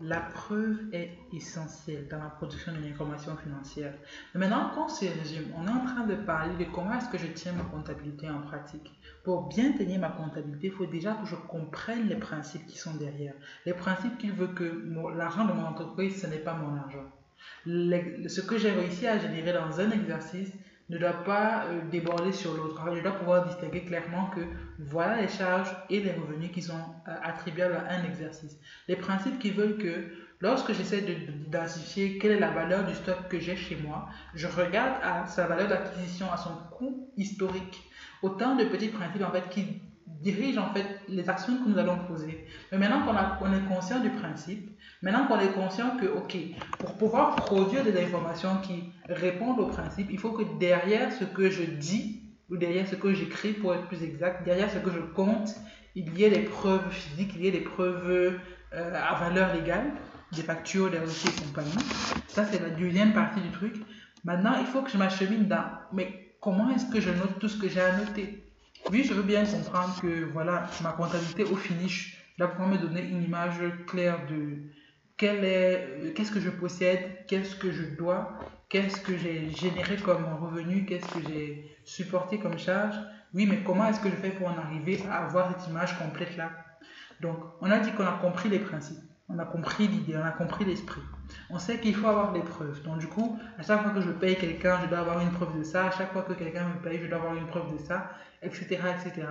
la 0.00 0.20
preuve 0.20 0.76
est 0.92 1.10
essentielle 1.32 2.06
dans 2.08 2.18
la 2.18 2.30
production 2.30 2.72
d'une 2.72 2.90
information 2.90 3.36
financière. 3.36 3.94
maintenant, 4.34 4.70
quand 4.74 4.86
on 4.86 4.88
se 4.88 5.04
résume, 5.06 5.52
on 5.56 5.66
est 5.66 5.70
en 5.70 5.84
train 5.84 6.06
de 6.06 6.14
parler 6.14 6.64
de 6.64 6.70
comment 6.70 6.94
est-ce 6.94 7.08
que 7.08 7.18
je 7.18 7.26
tiens 7.26 7.52
ma 7.52 7.64
comptabilité 7.64 8.30
en 8.30 8.40
pratique. 8.40 8.92
Pour 9.24 9.48
bien 9.48 9.72
tenir 9.72 10.00
ma 10.00 10.10
comptabilité, 10.10 10.68
il 10.68 10.72
faut 10.72 10.86
déjà 10.86 11.14
que 11.14 11.26
je 11.26 11.34
comprenne 11.34 12.08
les 12.08 12.16
principes 12.16 12.66
qui 12.66 12.78
sont 12.78 12.94
derrière. 12.94 13.34
Les 13.66 13.74
principes 13.74 14.18
qui 14.18 14.30
veulent 14.30 14.54
que 14.54 14.84
l'argent 15.16 15.44
de 15.44 15.52
mon 15.52 15.64
entreprise, 15.64 16.20
ce 16.20 16.26
n'est 16.26 16.38
pas 16.38 16.54
mon 16.54 16.76
argent 16.76 17.10
ce 17.66 18.40
que 18.40 18.58
j'ai 18.58 18.70
réussi 18.70 19.06
à 19.06 19.18
générer 19.18 19.52
dans 19.52 19.80
un 19.80 19.90
exercice 19.90 20.52
ne 20.88 20.98
doit 20.98 21.24
pas 21.24 21.64
euh, 21.66 21.80
déborder 21.90 22.32
sur 22.32 22.54
l'autre. 22.54 22.82
Je 22.94 23.02
dois 23.02 23.12
pouvoir 23.12 23.46
distinguer 23.46 23.84
clairement 23.84 24.30
que 24.30 24.40
voilà 24.78 25.20
les 25.20 25.28
charges 25.28 25.74
et 25.90 26.00
les 26.00 26.12
revenus 26.12 26.50
qui 26.52 26.62
sont 26.62 26.74
euh, 26.74 27.14
attribuables 27.22 27.74
à 27.74 27.94
un 27.94 28.04
exercice. 28.04 28.58
Les 28.88 28.96
principes 28.96 29.38
qui 29.38 29.50
veulent 29.50 29.76
que 29.76 30.06
lorsque 30.40 30.72
j'essaie 30.72 31.02
d'identifier 31.02 32.18
quelle 32.18 32.32
est 32.32 32.40
la 32.40 32.50
valeur 32.50 32.84
du 32.84 32.94
stock 32.94 33.28
que 33.28 33.38
j'ai 33.38 33.56
chez 33.56 33.76
moi, 33.76 34.08
je 34.34 34.46
regarde 34.46 34.94
à 35.02 35.26
sa 35.26 35.46
valeur 35.46 35.68
d'acquisition, 35.68 36.30
à 36.32 36.36
son 36.36 36.54
coût 36.70 37.10
historique. 37.16 37.84
Autant 38.22 38.56
de 38.56 38.64
petits 38.64 38.88
principes 38.88 39.22
en 39.22 39.30
fait 39.30 39.48
qui 39.50 39.82
dirige 40.20 40.58
en 40.58 40.72
fait 40.72 40.86
les 41.08 41.28
actions 41.28 41.62
que 41.62 41.68
nous 41.68 41.78
allons 41.78 41.98
poser. 42.06 42.46
Mais 42.72 42.78
maintenant 42.78 43.02
qu'on 43.38 43.52
est 43.52 43.68
conscient 43.68 44.00
du 44.00 44.10
principe, 44.10 44.70
maintenant 45.02 45.26
qu'on 45.26 45.38
est 45.38 45.52
conscient 45.52 45.96
que, 45.96 46.06
ok, 46.06 46.36
pour 46.78 46.94
pouvoir 46.94 47.36
produire 47.36 47.84
des 47.84 48.02
informations 48.02 48.58
qui 48.62 48.92
répondent 49.08 49.60
au 49.60 49.66
principe, 49.66 50.08
il 50.10 50.18
faut 50.18 50.32
que 50.32 50.42
derrière 50.58 51.12
ce 51.12 51.24
que 51.24 51.50
je 51.50 51.62
dis, 51.62 52.22
ou 52.50 52.56
derrière 52.56 52.88
ce 52.88 52.94
que 52.94 53.12
j'écris 53.12 53.52
pour 53.52 53.74
être 53.74 53.86
plus 53.86 54.02
exact, 54.02 54.44
derrière 54.44 54.70
ce 54.70 54.78
que 54.78 54.90
je 54.90 55.00
compte, 55.00 55.54
il 55.94 56.18
y 56.18 56.24
ait 56.24 56.30
des 56.30 56.40
preuves 56.40 56.90
physiques, 56.90 57.32
il 57.36 57.44
y 57.44 57.48
ait 57.48 57.52
des 57.52 57.60
preuves 57.60 58.38
euh, 58.72 58.94
à 58.94 59.14
valeur 59.16 59.54
légale, 59.54 59.92
des 60.32 60.42
factures, 60.42 60.90
des 60.90 60.98
reçus 60.98 61.28
et 61.28 61.46
compagnie. 61.46 61.72
Ça, 62.28 62.44
c'est 62.44 62.60
la 62.60 62.70
deuxième 62.70 63.12
partie 63.12 63.40
du 63.40 63.50
truc. 63.50 63.76
Maintenant, 64.24 64.54
il 64.60 64.66
faut 64.66 64.82
que 64.82 64.90
je 64.90 64.98
m'achemine 64.98 65.46
dans, 65.46 65.64
mais 65.92 66.34
comment 66.40 66.70
est-ce 66.70 66.86
que 66.90 67.00
je 67.00 67.10
note 67.10 67.38
tout 67.38 67.48
ce 67.48 67.58
que 67.60 67.68
j'ai 67.68 67.80
à 67.80 67.96
noter? 67.96 68.47
Oui, 68.90 69.04
je 69.04 69.14
veux 69.14 69.22
bien 69.22 69.44
comprendre 69.44 70.00
que 70.00 70.24
voilà, 70.32 70.66
ma 70.82 70.92
comptabilité 70.92 71.44
au 71.44 71.56
finish 71.56 72.16
doit 72.38 72.48
pouvoir 72.48 72.68
me 72.68 72.78
donner 72.78 73.02
une 73.02 73.22
image 73.22 73.60
claire 73.86 74.18
de 74.26 74.58
est, 75.26 76.14
qu'est-ce 76.14 76.30
que 76.30 76.40
je 76.40 76.50
possède, 76.50 77.26
qu'est-ce 77.26 77.56
que 77.56 77.70
je 77.70 77.82
dois, 77.96 78.38
qu'est-ce 78.68 79.00
que 79.00 79.16
j'ai 79.16 79.50
généré 79.50 79.96
comme 79.96 80.24
revenu, 80.40 80.84
qu'est-ce 80.84 81.06
que 81.06 81.20
j'ai 81.28 81.76
supporté 81.84 82.38
comme 82.38 82.58
charge. 82.58 82.94
Oui, 83.34 83.46
mais 83.46 83.58
comment 83.64 83.86
est-ce 83.88 84.00
que 84.00 84.08
je 84.08 84.16
fais 84.16 84.30
pour 84.30 84.48
en 84.48 84.56
arriver 84.56 85.02
à 85.10 85.24
avoir 85.26 85.50
cette 85.50 85.68
image 85.68 85.98
complète 85.98 86.36
là 86.36 86.50
Donc, 87.20 87.38
on 87.60 87.70
a 87.70 87.78
dit 87.78 87.92
qu'on 87.92 88.06
a 88.06 88.12
compris 88.12 88.48
les 88.48 88.58
principes. 88.58 89.02
On 89.28 89.38
a 89.38 89.44
compris 89.44 89.88
l'idée, 89.88 90.16
on 90.16 90.24
a 90.24 90.30
compris 90.30 90.64
l'esprit. 90.64 91.02
On 91.50 91.58
sait 91.58 91.78
qu'il 91.78 91.94
faut 91.94 92.06
avoir 92.06 92.32
des 92.32 92.40
preuves. 92.40 92.82
Donc, 92.84 92.98
du 92.98 93.08
coup, 93.08 93.38
à 93.58 93.62
chaque 93.62 93.82
fois 93.82 93.90
que 93.90 94.00
je 94.00 94.10
paye 94.10 94.36
quelqu'un, 94.36 94.78
je 94.82 94.86
dois 94.86 95.00
avoir 95.00 95.20
une 95.20 95.30
preuve 95.32 95.58
de 95.58 95.62
ça. 95.62 95.86
À 95.86 95.90
chaque 95.90 96.12
fois 96.12 96.22
que 96.22 96.32
quelqu'un 96.32 96.66
me 96.68 96.80
paye, 96.80 96.98
je 97.02 97.08
dois 97.08 97.18
avoir 97.18 97.34
une 97.34 97.46
preuve 97.46 97.70
de 97.74 97.78
ça, 97.78 98.10
etc., 98.42 98.66
etc. 98.66 99.26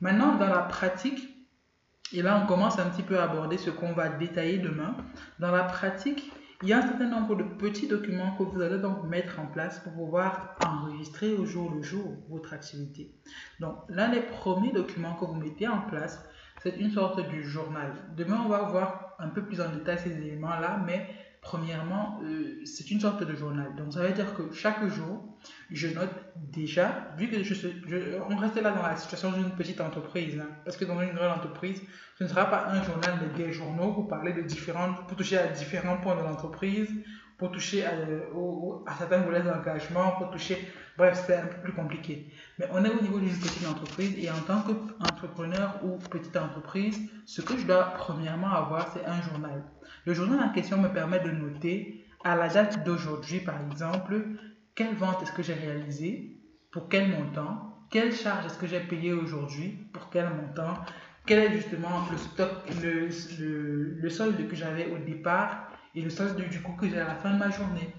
Maintenant, 0.00 0.36
dans 0.36 0.48
la 0.48 0.62
pratique, 0.62 1.30
et 2.12 2.22
là, 2.22 2.40
on 2.42 2.46
commence 2.46 2.78
un 2.78 2.90
petit 2.90 3.02
peu 3.02 3.18
à 3.18 3.24
aborder 3.24 3.58
ce 3.58 3.70
qu'on 3.70 3.92
va 3.92 4.08
détailler 4.08 4.58
demain. 4.58 4.96
Dans 5.38 5.50
la 5.50 5.64
pratique, 5.64 6.30
il 6.62 6.68
y 6.68 6.72
a 6.72 6.78
un 6.78 6.82
certain 6.82 7.08
nombre 7.08 7.34
de 7.34 7.42
petits 7.42 7.88
documents 7.88 8.36
que 8.36 8.44
vous 8.44 8.60
allez 8.60 8.78
donc 8.78 9.04
mettre 9.04 9.40
en 9.40 9.46
place 9.46 9.80
pour 9.80 9.92
pouvoir 9.92 10.56
enregistrer 10.64 11.34
au 11.34 11.44
jour 11.44 11.72
le 11.74 11.82
jour 11.82 12.14
votre 12.28 12.52
activité. 12.52 13.14
Donc, 13.60 13.76
l'un 13.88 14.08
des 14.08 14.20
premiers 14.20 14.72
documents 14.72 15.14
que 15.14 15.24
vous 15.24 15.34
mettez 15.34 15.66
en 15.66 15.80
place, 15.80 16.24
c'est 16.62 16.76
une 16.76 16.90
sorte 16.90 17.18
de 17.18 17.42
journal. 17.42 17.92
Demain, 18.16 18.40
on 18.44 18.48
va 18.48 18.62
voir 18.62 19.16
un 19.18 19.28
peu 19.28 19.44
plus 19.44 19.60
en 19.60 19.68
détail 19.68 19.98
ces 19.98 20.12
éléments-là, 20.12 20.82
mais 20.86 21.08
premièrement, 21.44 22.18
euh, 22.24 22.62
c'est 22.64 22.90
une 22.90 22.98
sorte 22.98 23.22
de 23.22 23.34
journal. 23.36 23.76
Donc, 23.76 23.92
ça 23.92 24.00
veut 24.00 24.12
dire 24.12 24.34
que 24.34 24.50
chaque 24.52 24.84
jour, 24.88 25.22
je 25.70 25.88
note 25.88 26.10
déjà, 26.36 27.14
vu 27.18 27.28
que 27.28 27.42
je, 27.44 27.54
on 28.28 28.36
reste 28.36 28.56
là 28.60 28.70
dans 28.70 28.82
la 28.82 28.96
situation 28.96 29.30
d'une 29.30 29.50
petite 29.50 29.80
entreprise, 29.80 30.40
hein, 30.40 30.48
parce 30.64 30.76
que 30.76 30.86
dans 30.86 31.00
une 31.00 31.12
grande 31.12 31.36
entreprise, 31.36 31.80
ce 32.18 32.24
ne 32.24 32.28
sera 32.28 32.46
pas 32.46 32.70
un 32.70 32.82
journal 32.82 33.18
de 33.20 33.36
des 33.36 33.52
journaux 33.52 33.92
pour 33.92 34.08
parler 34.08 34.32
de 34.32 34.40
différentes, 34.40 35.06
pour 35.06 35.16
toucher 35.16 35.36
à 35.36 35.48
différents 35.48 35.98
points 35.98 36.16
de 36.16 36.22
l'entreprise, 36.22 36.90
pour 37.36 37.50
toucher 37.50 37.84
à, 37.84 37.90
à 38.86 38.94
certains 38.94 39.20
volets 39.20 39.42
d'engagement, 39.42 40.12
pour 40.12 40.30
toucher, 40.30 40.56
bref, 40.96 41.24
c'est 41.26 41.36
un 41.36 41.46
peu 41.46 41.56
plus 41.62 41.72
compliqué. 41.72 42.32
Mais 42.58 42.66
on 42.72 42.84
est 42.84 42.90
au 42.90 43.00
niveau 43.00 43.18
d'une 43.18 43.36
petite 43.36 43.66
entreprise 43.66 44.14
et 44.18 44.30
en 44.30 44.40
tant 44.46 44.62
qu'entrepreneur 44.62 45.80
ou 45.84 45.98
petite 45.98 46.36
entreprise, 46.36 46.98
ce 47.26 47.42
que 47.42 47.56
je 47.56 47.66
dois 47.66 47.94
premièrement 47.96 48.52
avoir, 48.52 48.92
c'est 48.92 49.04
un 49.04 49.20
journal. 49.22 49.64
Le 50.04 50.14
journal 50.14 50.40
en 50.40 50.52
question 50.52 50.78
me 50.78 50.88
permet 50.88 51.20
de 51.20 51.30
noter 51.30 52.04
à 52.24 52.36
la 52.36 52.48
date 52.48 52.84
d'aujourd'hui, 52.84 53.40
par 53.40 53.60
exemple, 53.60 54.22
quelle 54.74 54.94
vente 54.94 55.22
est-ce 55.22 55.32
que 55.32 55.42
j'ai 55.42 55.54
réalisée, 55.54 56.40
pour 56.70 56.88
quel 56.88 57.10
montant, 57.10 57.86
quelle 57.90 58.12
charge 58.12 58.46
est-ce 58.46 58.58
que 58.58 58.66
j'ai 58.66 58.80
payé 58.80 59.12
aujourd'hui, 59.12 59.88
pour 59.92 60.08
quel 60.10 60.28
montant, 60.28 60.74
quel 61.26 61.38
est 61.40 61.52
justement 61.52 62.06
le 62.10 62.16
stock, 62.16 62.50
le, 62.82 63.08
le 64.00 64.10
solde 64.10 64.48
que 64.48 64.56
j'avais 64.56 64.90
au 64.90 64.98
départ 64.98 65.68
et 65.94 66.02
le 66.02 66.10
solde 66.10 66.36
du 66.48 66.60
coup 66.62 66.72
que 66.72 66.88
j'ai 66.88 67.00
à 67.00 67.06
la 67.06 67.16
fin 67.16 67.30
de 67.30 67.38
ma 67.38 67.50
journée. 67.50 67.94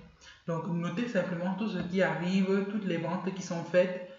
Donc, 0.48 0.68
notez 0.68 1.08
simplement 1.08 1.56
tout 1.56 1.70
ce 1.70 1.80
qui 1.80 2.02
arrive, 2.02 2.66
toutes 2.72 2.86
les 2.86 2.98
ventes 2.98 3.34
qui 3.34 3.42
sont 3.42 3.64
faites 3.64 4.10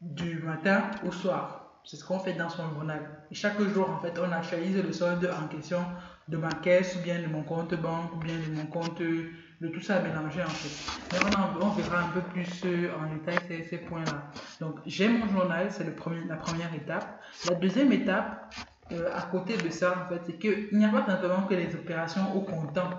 du 0.00 0.38
matin 0.40 0.90
au 1.04 1.10
soir. 1.10 1.80
C'est 1.84 1.96
ce 1.96 2.04
qu'on 2.04 2.18
fait 2.18 2.32
dans 2.32 2.48
son 2.48 2.68
journal. 2.70 3.00
Chaque 3.30 3.60
jour, 3.60 3.88
en 3.88 4.00
fait, 4.00 4.18
on 4.18 4.32
actualise 4.32 4.82
le 4.82 4.92
solde 4.92 5.30
en 5.40 5.46
question 5.46 5.80
de 6.28 6.36
ma 6.36 6.50
caisse, 6.50 6.96
ou 6.96 7.02
bien 7.02 7.20
de 7.20 7.26
mon 7.26 7.44
compte 7.44 7.74
banque, 7.74 8.12
ou 8.14 8.18
bien 8.18 8.34
de 8.34 8.54
mon 8.56 8.66
compte, 8.66 9.00
de 9.00 9.68
tout 9.68 9.80
ça 9.80 10.00
mélangé, 10.00 10.42
en 10.42 10.48
fait. 10.48 10.92
Mais 11.12 11.36
on, 11.36 11.64
on 11.64 11.68
verra 11.70 12.00
un 12.00 12.08
peu 12.08 12.20
plus 12.20 12.62
euh, 12.64 12.90
en 12.98 13.14
détail 13.14 13.38
ces, 13.46 13.62
ces 13.62 13.78
points-là. 13.78 14.30
Donc, 14.60 14.80
j'ai 14.84 15.08
mon 15.08 15.28
journal, 15.28 15.68
c'est 15.70 15.84
la 15.84 15.92
première 15.92 16.74
étape. 16.74 17.22
La 17.48 17.54
deuxième 17.54 17.92
étape, 17.92 18.52
euh, 18.92 19.10
à 19.12 19.22
côté 19.22 19.56
de 19.56 19.68
ça, 19.70 20.04
en 20.04 20.08
fait, 20.08 20.22
c'est 20.26 20.38
qu'il 20.38 20.68
n'y 20.72 20.84
a 20.84 20.88
pas 20.88 21.04
simplement 21.04 21.42
que 21.42 21.54
les 21.54 21.74
opérations 21.74 22.34
au 22.36 22.40
comptant. 22.40 22.90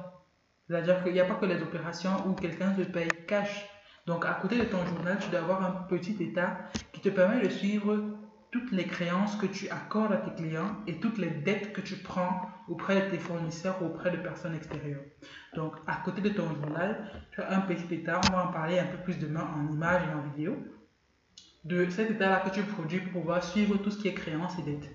C'est-à-dire 0.67 1.03
qu'il 1.03 1.13
n'y 1.13 1.19
a 1.19 1.25
pas 1.25 1.35
que 1.35 1.45
les 1.45 1.61
opérations 1.61 2.27
où 2.27 2.33
quelqu'un 2.33 2.71
te 2.71 2.81
paye 2.81 3.09
cash. 3.27 3.69
Donc, 4.05 4.25
à 4.25 4.33
côté 4.33 4.57
de 4.57 4.65
ton 4.65 4.85
journal, 4.85 5.17
tu 5.19 5.29
dois 5.29 5.39
avoir 5.39 5.63
un 5.63 5.71
petit 5.87 6.21
état 6.21 6.57
qui 6.91 7.01
te 7.01 7.09
permet 7.09 7.41
de 7.41 7.49
suivre 7.49 8.03
toutes 8.51 8.71
les 8.71 8.85
créances 8.85 9.35
que 9.35 9.45
tu 9.45 9.69
accordes 9.69 10.13
à 10.13 10.17
tes 10.17 10.33
clients 10.33 10.77
et 10.87 10.99
toutes 10.99 11.17
les 11.17 11.29
dettes 11.29 11.73
que 11.73 11.81
tu 11.81 11.95
prends 11.95 12.41
auprès 12.67 13.01
de 13.01 13.09
tes 13.11 13.19
fournisseurs 13.19 13.81
ou 13.81 13.87
auprès 13.87 14.11
de 14.11 14.17
personnes 14.17 14.55
extérieures. 14.55 15.03
Donc, 15.55 15.73
à 15.85 15.97
côté 15.97 16.21
de 16.21 16.29
ton 16.29 16.53
journal, 16.55 17.11
tu 17.31 17.41
as 17.41 17.55
un 17.55 17.61
petit 17.61 17.93
état, 17.93 18.21
on 18.25 18.31
va 18.31 18.47
en 18.47 18.51
parler 18.51 18.79
un 18.79 18.85
peu 18.85 18.97
plus 18.97 19.19
demain 19.19 19.47
en 19.55 19.73
images 19.73 20.03
et 20.03 20.13
en 20.13 20.21
vidéo, 20.31 20.57
de 21.63 21.89
cet 21.89 22.11
état-là 22.11 22.41
que 22.41 22.49
tu 22.49 22.63
produis 22.63 22.99
pour 22.99 23.21
pouvoir 23.21 23.43
suivre 23.43 23.77
tout 23.77 23.91
ce 23.91 23.97
qui 23.97 24.07
est 24.07 24.13
créances 24.13 24.57
et 24.59 24.63
dettes. 24.63 24.89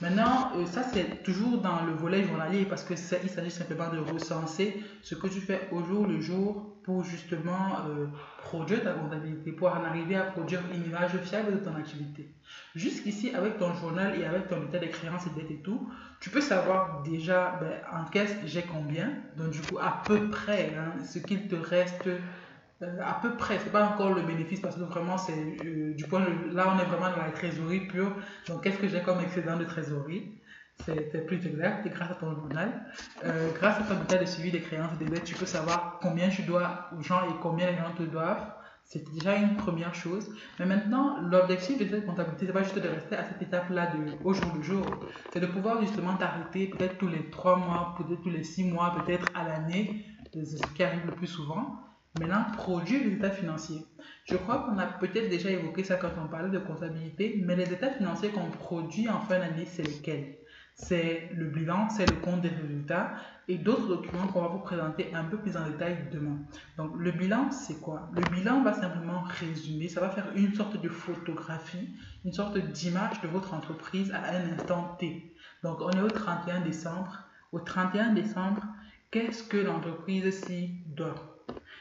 Maintenant, 0.00 0.52
euh, 0.56 0.66
ça 0.66 0.82
c'est 0.82 1.22
toujours 1.22 1.58
dans 1.58 1.84
le 1.84 1.92
volet 1.92 2.24
journalier 2.24 2.64
parce 2.64 2.84
que 2.84 2.94
il 2.94 3.28
s'agit 3.28 3.50
simplement 3.50 3.90
de 3.90 3.98
recenser 3.98 4.82
ce 5.02 5.14
que 5.14 5.26
tu 5.26 5.40
fais 5.40 5.68
au 5.72 5.82
jour 5.84 6.06
le 6.06 6.20
jour 6.20 6.70
pour 6.84 7.04
justement 7.04 7.76
euh, 7.86 8.06
produire 8.38 8.82
ta 8.82 8.92
comptabilité, 8.92 9.52
pour 9.52 9.68
en 9.68 9.84
arriver 9.84 10.16
à 10.16 10.22
produire 10.22 10.60
une 10.74 10.84
image 10.86 11.16
fiable 11.22 11.52
de 11.52 11.64
ton 11.64 11.76
activité. 11.76 12.34
Jusqu'ici, 12.74 13.34
avec 13.34 13.58
ton 13.58 13.74
journal 13.74 14.18
et 14.18 14.24
avec 14.24 14.48
ton 14.48 14.62
état 14.66 14.78
de 14.78 14.86
créance 14.86 15.26
et 15.26 15.38
dettes 15.38 15.50
et 15.50 15.60
tout, 15.62 15.90
tu 16.20 16.30
peux 16.30 16.40
savoir 16.40 17.02
déjà 17.02 17.58
ben, 17.60 17.72
en 17.92 18.04
caisse 18.10 18.34
j'ai 18.46 18.62
combien, 18.62 19.12
donc 19.36 19.50
du 19.50 19.60
coup 19.60 19.78
à 19.78 20.02
peu 20.06 20.30
près 20.30 20.74
hein, 20.78 21.02
ce 21.04 21.18
qu'il 21.18 21.46
te 21.48 21.56
reste 21.56 22.08
euh, 22.82 22.98
à 23.04 23.18
peu 23.20 23.36
près, 23.36 23.58
c'est 23.58 23.70
pas 23.70 23.84
encore 23.84 24.14
le 24.14 24.22
bénéfice 24.22 24.60
parce 24.60 24.76
que 24.76 24.80
vraiment 24.82 25.18
c'est 25.18 25.34
euh, 25.64 25.92
du 25.94 26.04
point 26.04 26.20
de, 26.20 26.54
là 26.54 26.74
on 26.74 26.78
est 26.78 26.84
vraiment 26.86 27.10
dans 27.10 27.22
la 27.22 27.30
trésorerie 27.30 27.86
pure. 27.86 28.12
Donc 28.48 28.62
qu'est-ce 28.62 28.78
que 28.78 28.88
j'ai 28.88 29.02
comme 29.02 29.20
excédent 29.20 29.58
de 29.58 29.64
trésorerie? 29.64 30.40
C'est 30.86 31.26
plus 31.26 31.46
exact 31.46 31.86
et 31.86 31.90
grâce 31.90 32.10
à 32.10 32.14
ton 32.14 32.34
journal, 32.34 32.72
euh, 33.26 33.50
grâce 33.52 33.78
à 33.80 33.82
ton 33.82 34.02
état 34.02 34.16
de 34.16 34.24
suivi 34.24 34.50
des 34.50 34.62
créances 34.62 34.92
et 34.98 35.04
des 35.04 35.10
dettes, 35.10 35.24
tu 35.24 35.34
peux 35.34 35.44
savoir 35.44 35.98
combien 36.00 36.30
tu 36.30 36.42
dois 36.42 36.88
aux 36.98 37.02
gens 37.02 37.20
et 37.28 37.34
combien 37.42 37.70
les 37.70 37.76
gens 37.76 37.92
te 37.94 38.02
doivent. 38.02 38.50
C'est 38.84 39.04
déjà 39.12 39.36
une 39.36 39.56
première 39.56 39.94
chose. 39.94 40.34
Mais 40.58 40.64
maintenant, 40.64 41.20
l'objectif 41.20 41.78
de 41.78 41.86
cette 41.86 42.06
comptabilité, 42.06 42.46
c'est 42.46 42.52
pas 42.52 42.62
juste 42.62 42.78
de 42.78 42.88
rester 42.88 43.14
à 43.14 43.24
cette 43.24 43.42
étape-là 43.42 43.92
de 43.94 44.24
au 44.24 44.32
jour 44.32 44.52
le 44.56 44.62
jour. 44.62 44.86
C'est 45.34 45.40
de 45.40 45.46
pouvoir 45.46 45.82
justement 45.82 46.14
t'arrêter 46.16 46.68
peut-être 46.68 46.96
tous 46.96 47.08
les 47.08 47.28
trois 47.28 47.56
mois, 47.56 47.94
peut-être 47.98 48.22
tous 48.22 48.30
les 48.30 48.42
six 48.42 48.64
mois, 48.64 48.96
peut-être 49.04 49.26
à 49.34 49.46
l'année, 49.46 50.06
ce 50.32 50.56
qui 50.74 50.82
arrive 50.82 51.04
le 51.04 51.12
plus 51.12 51.26
souvent 51.26 51.78
Maintenant, 52.18 52.44
produire 52.54 53.04
les 53.04 53.12
états 53.12 53.30
financiers. 53.30 53.86
Je 54.24 54.36
crois 54.36 54.64
qu'on 54.64 54.78
a 54.78 54.86
peut-être 54.86 55.28
déjà 55.28 55.50
évoqué 55.50 55.84
ça 55.84 55.96
quand 55.96 56.10
on 56.22 56.26
parlait 56.26 56.50
de 56.50 56.58
comptabilité, 56.58 57.40
mais 57.44 57.54
les 57.54 57.72
états 57.72 57.90
financiers 57.90 58.30
qu'on 58.30 58.50
produit 58.50 59.08
en 59.08 59.20
fin 59.20 59.38
d'année, 59.38 59.64
c'est 59.64 59.84
lesquels? 59.84 60.36
C'est 60.74 61.30
le 61.34 61.46
bilan, 61.46 61.88
c'est 61.90 62.10
le 62.10 62.16
compte 62.16 62.40
des 62.40 62.48
résultats 62.48 63.12
et 63.48 63.58
d'autres 63.58 63.86
documents 63.86 64.26
qu'on 64.28 64.40
va 64.40 64.48
vous 64.48 64.60
présenter 64.60 65.12
un 65.14 65.24
peu 65.24 65.36
plus 65.36 65.56
en 65.56 65.68
détail 65.68 66.08
demain. 66.10 66.38
Donc, 66.78 66.92
le 66.96 67.12
bilan, 67.12 67.50
c'est 67.50 67.80
quoi? 67.80 68.10
Le 68.14 68.22
bilan 68.34 68.62
va 68.62 68.72
simplement 68.72 69.20
résumer, 69.20 69.88
ça 69.88 70.00
va 70.00 70.10
faire 70.10 70.32
une 70.34 70.54
sorte 70.54 70.80
de 70.80 70.88
photographie, 70.88 71.90
une 72.24 72.32
sorte 72.32 72.58
d'image 72.58 73.20
de 73.20 73.28
votre 73.28 73.54
entreprise 73.54 74.12
à 74.12 74.36
un 74.36 74.52
instant 74.52 74.96
T. 74.98 75.34
Donc, 75.62 75.78
on 75.80 75.90
est 75.90 76.02
au 76.02 76.08
31 76.08 76.60
décembre. 76.62 77.24
Au 77.52 77.60
31 77.60 78.14
décembre, 78.14 78.62
qu'est-ce 79.10 79.42
que 79.42 79.58
l'entreprise 79.58 80.44
s'y 80.44 80.82
doit? 80.86 81.29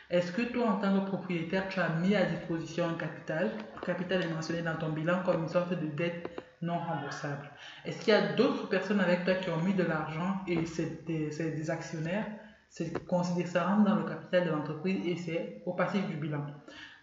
Est-ce 0.09 0.31
que 0.31 0.41
toi, 0.41 0.69
en 0.69 0.75
tant 0.77 0.99
que 0.99 1.05
propriétaire, 1.05 1.69
tu 1.69 1.79
as 1.79 1.89
mis 1.89 2.15
à 2.15 2.25
disposition 2.25 2.89
un 2.89 2.95
capital? 2.95 3.51
Le 3.75 3.85
capital 3.85 4.23
est 4.23 4.33
mentionné 4.33 4.63
dans 4.63 4.75
ton 4.75 4.89
bilan 4.89 5.21
comme 5.23 5.43
une 5.43 5.49
sorte 5.49 5.69
de 5.69 5.85
dette 5.85 6.29
non 6.63 6.79
remboursable. 6.79 7.49
Est-ce 7.85 7.99
qu'il 7.99 8.13
y 8.13 8.17
a 8.17 8.33
d'autres 8.33 8.67
personnes 8.69 8.99
avec 8.99 9.23
toi 9.23 9.35
qui 9.35 9.51
ont 9.51 9.61
mis 9.61 9.73
de 9.73 9.83
l'argent 9.83 10.41
et 10.47 10.65
c'est 10.65 11.05
des, 11.05 11.69
actionnaires? 11.69 12.25
C'est 12.69 13.05
considéré 13.05 13.47
ça 13.47 13.67
rentre 13.67 13.83
dans 13.83 13.95
le 13.95 14.03
capital 14.03 14.45
de 14.45 14.49
l'entreprise 14.49 14.99
et 15.05 15.15
c'est 15.15 15.61
au 15.67 15.73
passif 15.73 16.05
du 16.07 16.15
bilan. 16.15 16.43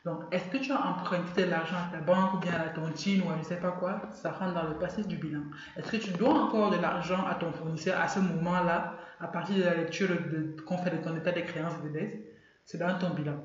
Donc, 0.04 0.22
est-ce 0.32 0.46
que 0.46 0.58
tu 0.58 0.72
as 0.72 0.80
emprunté 0.80 1.44
de 1.44 1.50
l'argent 1.50 1.76
à 1.76 1.96
ta 1.96 2.00
banque 2.00 2.34
ou 2.34 2.38
bien 2.38 2.54
à 2.54 2.58
la 2.58 2.70
tontine 2.70 3.22
ou 3.22 3.30
à 3.30 3.34
je 3.34 3.38
ne 3.38 3.44
sais 3.44 3.56
pas 3.56 3.72
quoi? 3.72 4.02
Ça 4.12 4.32
rentre 4.32 4.54
dans 4.54 4.68
le 4.68 4.78
passif 4.78 5.06
du 5.06 5.16
bilan. 5.16 5.42
Est-ce 5.76 5.92
que 5.92 5.96
tu 5.96 6.10
dois 6.12 6.34
encore 6.34 6.70
de 6.70 6.76
l'argent 6.76 7.24
à 7.26 7.36
ton 7.36 7.52
fournisseur 7.52 8.00
à 8.00 8.08
ce 8.08 8.18
moment-là, 8.18 8.94
à 9.20 9.28
partir 9.28 9.56
de 9.56 9.62
la 9.62 9.74
lecture 9.74 10.08
qu'on 10.66 10.78
fait 10.78 10.90
de 10.90 11.02
ton 11.02 11.16
état 11.16 11.32
de 11.32 11.40
créance 11.40 11.72
et 11.84 11.88
de 11.88 11.92
dette? 11.92 12.36
C'est 12.66 12.79
dans 12.79 12.98
ton 12.98 13.11
bilan. 13.11 13.42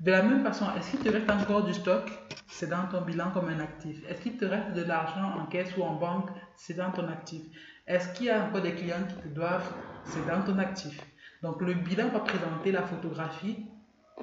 De 0.00 0.10
la 0.10 0.22
même 0.22 0.42
façon, 0.42 0.66
est-ce 0.76 0.92
qu'il 0.92 1.00
te 1.00 1.08
reste 1.08 1.30
encore 1.30 1.64
du 1.64 1.74
stock? 1.74 2.10
C'est 2.48 2.68
dans 2.68 2.86
ton 2.86 3.02
bilan 3.02 3.30
comme 3.32 3.48
un 3.48 3.60
actif. 3.60 3.98
Est-ce 4.08 4.22
qu'il 4.22 4.36
te 4.36 4.44
reste 4.44 4.72
de 4.72 4.82
l'argent 4.82 5.38
en 5.38 5.46
caisse 5.46 5.76
ou 5.76 5.82
en 5.82 5.96
banque? 5.96 6.30
C'est 6.56 6.74
dans 6.74 6.90
ton 6.90 7.08
actif. 7.08 7.42
Est-ce 7.86 8.12
qu'il 8.14 8.26
y 8.26 8.30
a 8.30 8.44
encore 8.44 8.62
des 8.62 8.74
clients 8.74 9.04
qui 9.08 9.16
te 9.16 9.34
doivent? 9.34 9.70
C'est 10.04 10.26
dans 10.26 10.42
ton 10.42 10.58
actif. 10.58 10.98
Donc 11.42 11.60
le 11.60 11.74
bilan 11.74 12.08
va 12.08 12.20
présenter 12.20 12.72
la 12.72 12.82
photographie 12.82 13.66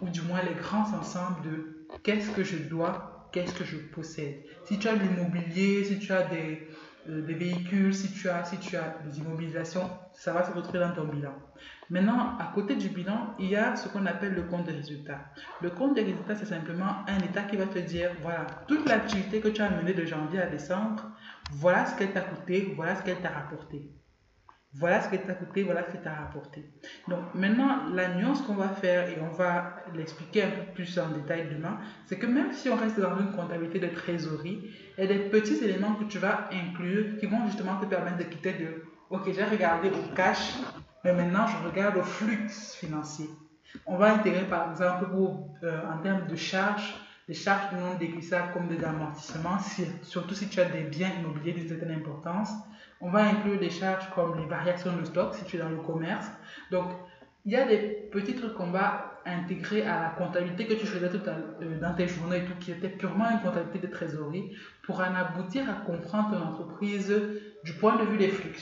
ou 0.01 0.07
du 0.09 0.21
moins 0.21 0.41
les 0.41 0.55
grands 0.55 0.89
ensembles 0.93 1.41
de 1.43 1.87
qu'est-ce 2.03 2.31
que 2.31 2.43
je 2.43 2.57
dois, 2.57 3.29
qu'est-ce 3.33 3.53
que 3.53 3.65
je 3.65 3.77
possède. 3.77 4.43
Si 4.65 4.79
tu 4.79 4.87
as 4.87 4.95
de 4.95 5.01
l'immobilier, 5.01 5.83
si 5.83 5.99
tu 5.99 6.13
as 6.13 6.23
des, 6.23 6.67
euh, 7.07 7.21
des 7.21 7.33
véhicules, 7.33 7.93
si 7.93 8.11
tu, 8.11 8.27
as, 8.29 8.43
si 8.43 8.57
tu 8.57 8.75
as 8.75 8.95
des 9.05 9.19
immobilisations, 9.19 9.89
ça 10.13 10.33
va 10.33 10.43
se 10.43 10.51
retrouver 10.51 10.79
dans 10.79 10.91
ton 10.91 11.05
bilan. 11.05 11.33
Maintenant, 11.89 12.37
à 12.37 12.51
côté 12.53 12.75
du 12.75 12.89
bilan, 12.89 13.35
il 13.39 13.49
y 13.49 13.55
a 13.55 13.75
ce 13.75 13.87
qu'on 13.87 14.05
appelle 14.05 14.33
le 14.33 14.43
compte 14.43 14.67
de 14.67 14.73
résultats. 14.73 15.21
Le 15.61 15.69
compte 15.69 15.95
de 15.95 16.01
résultats, 16.01 16.35
c'est 16.35 16.45
simplement 16.45 17.05
un 17.07 17.17
état 17.19 17.43
qui 17.43 17.55
va 17.55 17.65
te 17.65 17.79
dire, 17.79 18.11
voilà, 18.21 18.45
toute 18.67 18.87
l'activité 18.87 19.39
que 19.39 19.47
tu 19.47 19.61
as 19.61 19.69
menée 19.69 19.93
de 19.93 20.05
janvier 20.05 20.41
à 20.41 20.47
décembre, 20.47 21.09
voilà 21.51 21.85
ce 21.85 21.97
qu'elle 21.97 22.11
t'a 22.11 22.21
coûté, 22.21 22.73
voilà 22.75 22.95
ce 22.95 23.03
qu'elle 23.03 23.21
t'a 23.21 23.29
rapporté. 23.29 23.89
Voilà 24.73 25.01
ce 25.01 25.09
qu'elle 25.09 25.23
t'a 25.23 25.33
coûté, 25.33 25.63
voilà 25.63 25.83
ce 25.83 25.91
qu'elle 25.91 26.01
t'a 26.01 26.13
rapporté. 26.13 26.63
Donc 27.07 27.19
maintenant, 27.33 27.89
la 27.91 28.13
nuance 28.13 28.41
qu'on 28.41 28.53
va 28.53 28.69
faire, 28.69 29.09
et 29.09 29.19
on 29.19 29.33
va 29.33 29.77
l'expliquer 29.95 30.43
un 30.43 30.51
peu 30.51 30.61
plus 30.75 30.99
en 30.99 31.09
détail 31.09 31.47
demain, 31.51 31.79
c'est 32.05 32.19
que 32.19 32.27
même 32.27 32.53
si 32.53 32.69
on 32.69 32.75
reste 32.75 32.99
dans 32.99 33.17
une 33.19 33.31
comptabilité 33.31 33.79
de 33.79 33.87
trésorerie, 33.87 34.69
il 34.97 35.03
y 35.03 35.07
a 35.07 35.07
des 35.07 35.19
petits 35.29 35.63
éléments 35.63 35.95
que 35.95 36.03
tu 36.03 36.19
vas 36.19 36.49
inclure 36.51 37.17
qui 37.19 37.25
vont 37.25 37.45
justement 37.47 37.77
te 37.77 37.85
permettre 37.87 38.17
de 38.17 38.23
quitter 38.23 38.53
de, 38.53 38.83
ok, 39.09 39.31
j'ai 39.33 39.43
regardé 39.43 39.89
au 39.89 40.13
cash, 40.15 40.53
mais 41.03 41.13
maintenant, 41.13 41.47
je 41.47 41.67
regarde 41.67 41.95
le 41.95 42.03
flux 42.03 42.47
financier. 42.75 43.27
On 43.85 43.97
va 43.97 44.13
intégrer 44.13 44.45
par 44.45 44.69
exemple 44.71 45.05
euh, 45.63 45.81
en 45.91 45.97
termes 45.99 46.27
de 46.27 46.35
charges, 46.35 46.95
des 47.27 47.33
charges 47.33 47.73
non 47.73 47.95
déguisables 47.99 48.51
comme 48.53 48.67
des 48.67 48.83
amortissements, 48.83 49.57
surtout 50.03 50.35
si 50.35 50.47
tu 50.47 50.59
as 50.59 50.65
des 50.65 50.83
biens 50.83 51.11
immobiliers 51.19 51.53
d'une 51.53 51.67
certaine 51.67 51.91
importance. 51.91 52.49
On 53.01 53.09
va 53.09 53.23
inclure 53.23 53.59
des 53.59 53.69
charges 53.69 54.09
comme 54.13 54.37
les 54.37 54.45
variations 54.45 54.95
de 54.95 55.05
stock 55.05 55.33
si 55.35 55.45
tu 55.45 55.55
es 55.55 55.59
dans 55.59 55.69
le 55.69 55.77
commerce. 55.77 56.27
Donc, 56.71 56.89
il 57.45 57.53
y 57.53 57.55
a 57.55 57.65
des 57.65 58.09
petits 58.11 58.35
trucs 58.35 58.53
qu'on 58.53 58.71
va 58.71 59.21
intégrer 59.25 59.83
à 59.83 60.01
la 60.01 60.09
comptabilité 60.09 60.67
que 60.67 60.73
tu 60.73 60.85
faisais 60.85 61.09
euh, 61.27 61.79
dans 61.79 61.93
tes 61.93 62.07
journées 62.07 62.39
et 62.39 62.45
tout, 62.45 62.55
qui 62.59 62.71
était 62.71 62.89
purement 62.89 63.29
une 63.29 63.39
comptabilité 63.39 63.79
de 63.79 63.91
trésorerie, 63.91 64.55
pour 64.83 64.99
en 64.99 65.15
aboutir 65.15 65.69
à 65.69 65.73
comprendre 65.85 66.31
ton 66.31 66.43
entreprise 66.43 67.13
du 67.63 67.73
point 67.73 67.95
de 67.97 68.03
vue 68.03 68.17
des 68.17 68.29
flux. 68.29 68.57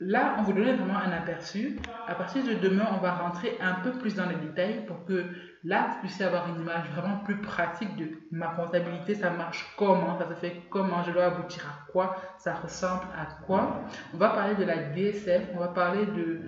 Là, 0.00 0.36
on 0.38 0.42
vous 0.42 0.52
donne 0.52 0.76
vraiment 0.76 0.98
un 0.98 1.10
aperçu. 1.10 1.76
À 2.06 2.14
partir 2.14 2.44
de 2.44 2.54
demain, 2.54 2.86
on 2.92 2.98
va 2.98 3.14
rentrer 3.14 3.58
un 3.60 3.74
peu 3.74 3.90
plus 3.90 4.14
dans 4.14 4.26
les 4.26 4.36
détails 4.36 4.86
pour 4.86 5.04
que 5.04 5.24
là, 5.64 5.88
vous 5.88 6.00
puissiez 6.00 6.24
avoir 6.24 6.48
une 6.48 6.62
image 6.62 6.88
vraiment 6.94 7.16
plus 7.24 7.40
pratique 7.40 7.96
de 7.96 8.10
ma 8.30 8.46
comptabilité, 8.48 9.16
ça 9.16 9.30
marche 9.30 9.66
comment, 9.76 10.16
ça 10.16 10.28
se 10.28 10.34
fait 10.34 10.62
comment, 10.70 11.02
je 11.02 11.10
dois 11.10 11.24
aboutir 11.24 11.66
à 11.66 11.90
quoi, 11.90 12.14
ça 12.38 12.54
ressemble 12.54 13.06
à 13.16 13.26
quoi? 13.44 13.82
On 14.14 14.18
va 14.18 14.28
parler 14.28 14.54
de 14.54 14.62
la 14.62 14.76
DSF, 14.76 15.48
on 15.56 15.58
va 15.58 15.68
parler 15.68 16.06
de 16.06 16.42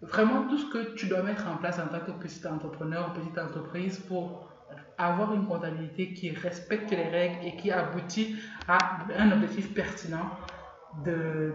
vraiment 0.00 0.48
tout 0.48 0.56
ce 0.56 0.72
que 0.72 0.94
tu 0.94 1.06
dois 1.06 1.22
mettre 1.22 1.46
en 1.46 1.56
place 1.56 1.78
en 1.78 1.88
tant 1.88 2.00
que 2.00 2.12
petit 2.12 2.46
entrepreneur 2.46 3.12
petite 3.12 3.38
entreprise 3.38 3.98
pour 3.98 4.48
avoir 4.96 5.34
une 5.34 5.46
comptabilité 5.46 6.14
qui 6.14 6.30
respecte 6.30 6.90
les 6.90 7.08
règles 7.08 7.44
et 7.44 7.56
qui 7.56 7.70
aboutit 7.70 8.36
à 8.66 8.78
un 9.18 9.30
objectif 9.32 9.74
pertinent 9.74 10.30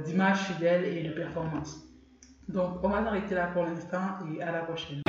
d'image 0.06 0.39
fidèle 0.39 0.86
et 0.86 1.04
de 1.04 1.13
performance. 1.13 1.86
Donc, 2.47 2.84
on 2.84 2.89
va 2.89 3.04
s'arrêter 3.04 3.36
là 3.36 3.47
pour 3.54 3.63
l'instant 3.63 4.17
et 4.34 4.41
à 4.41 4.52
la 4.52 4.60
prochaine. 4.62 5.02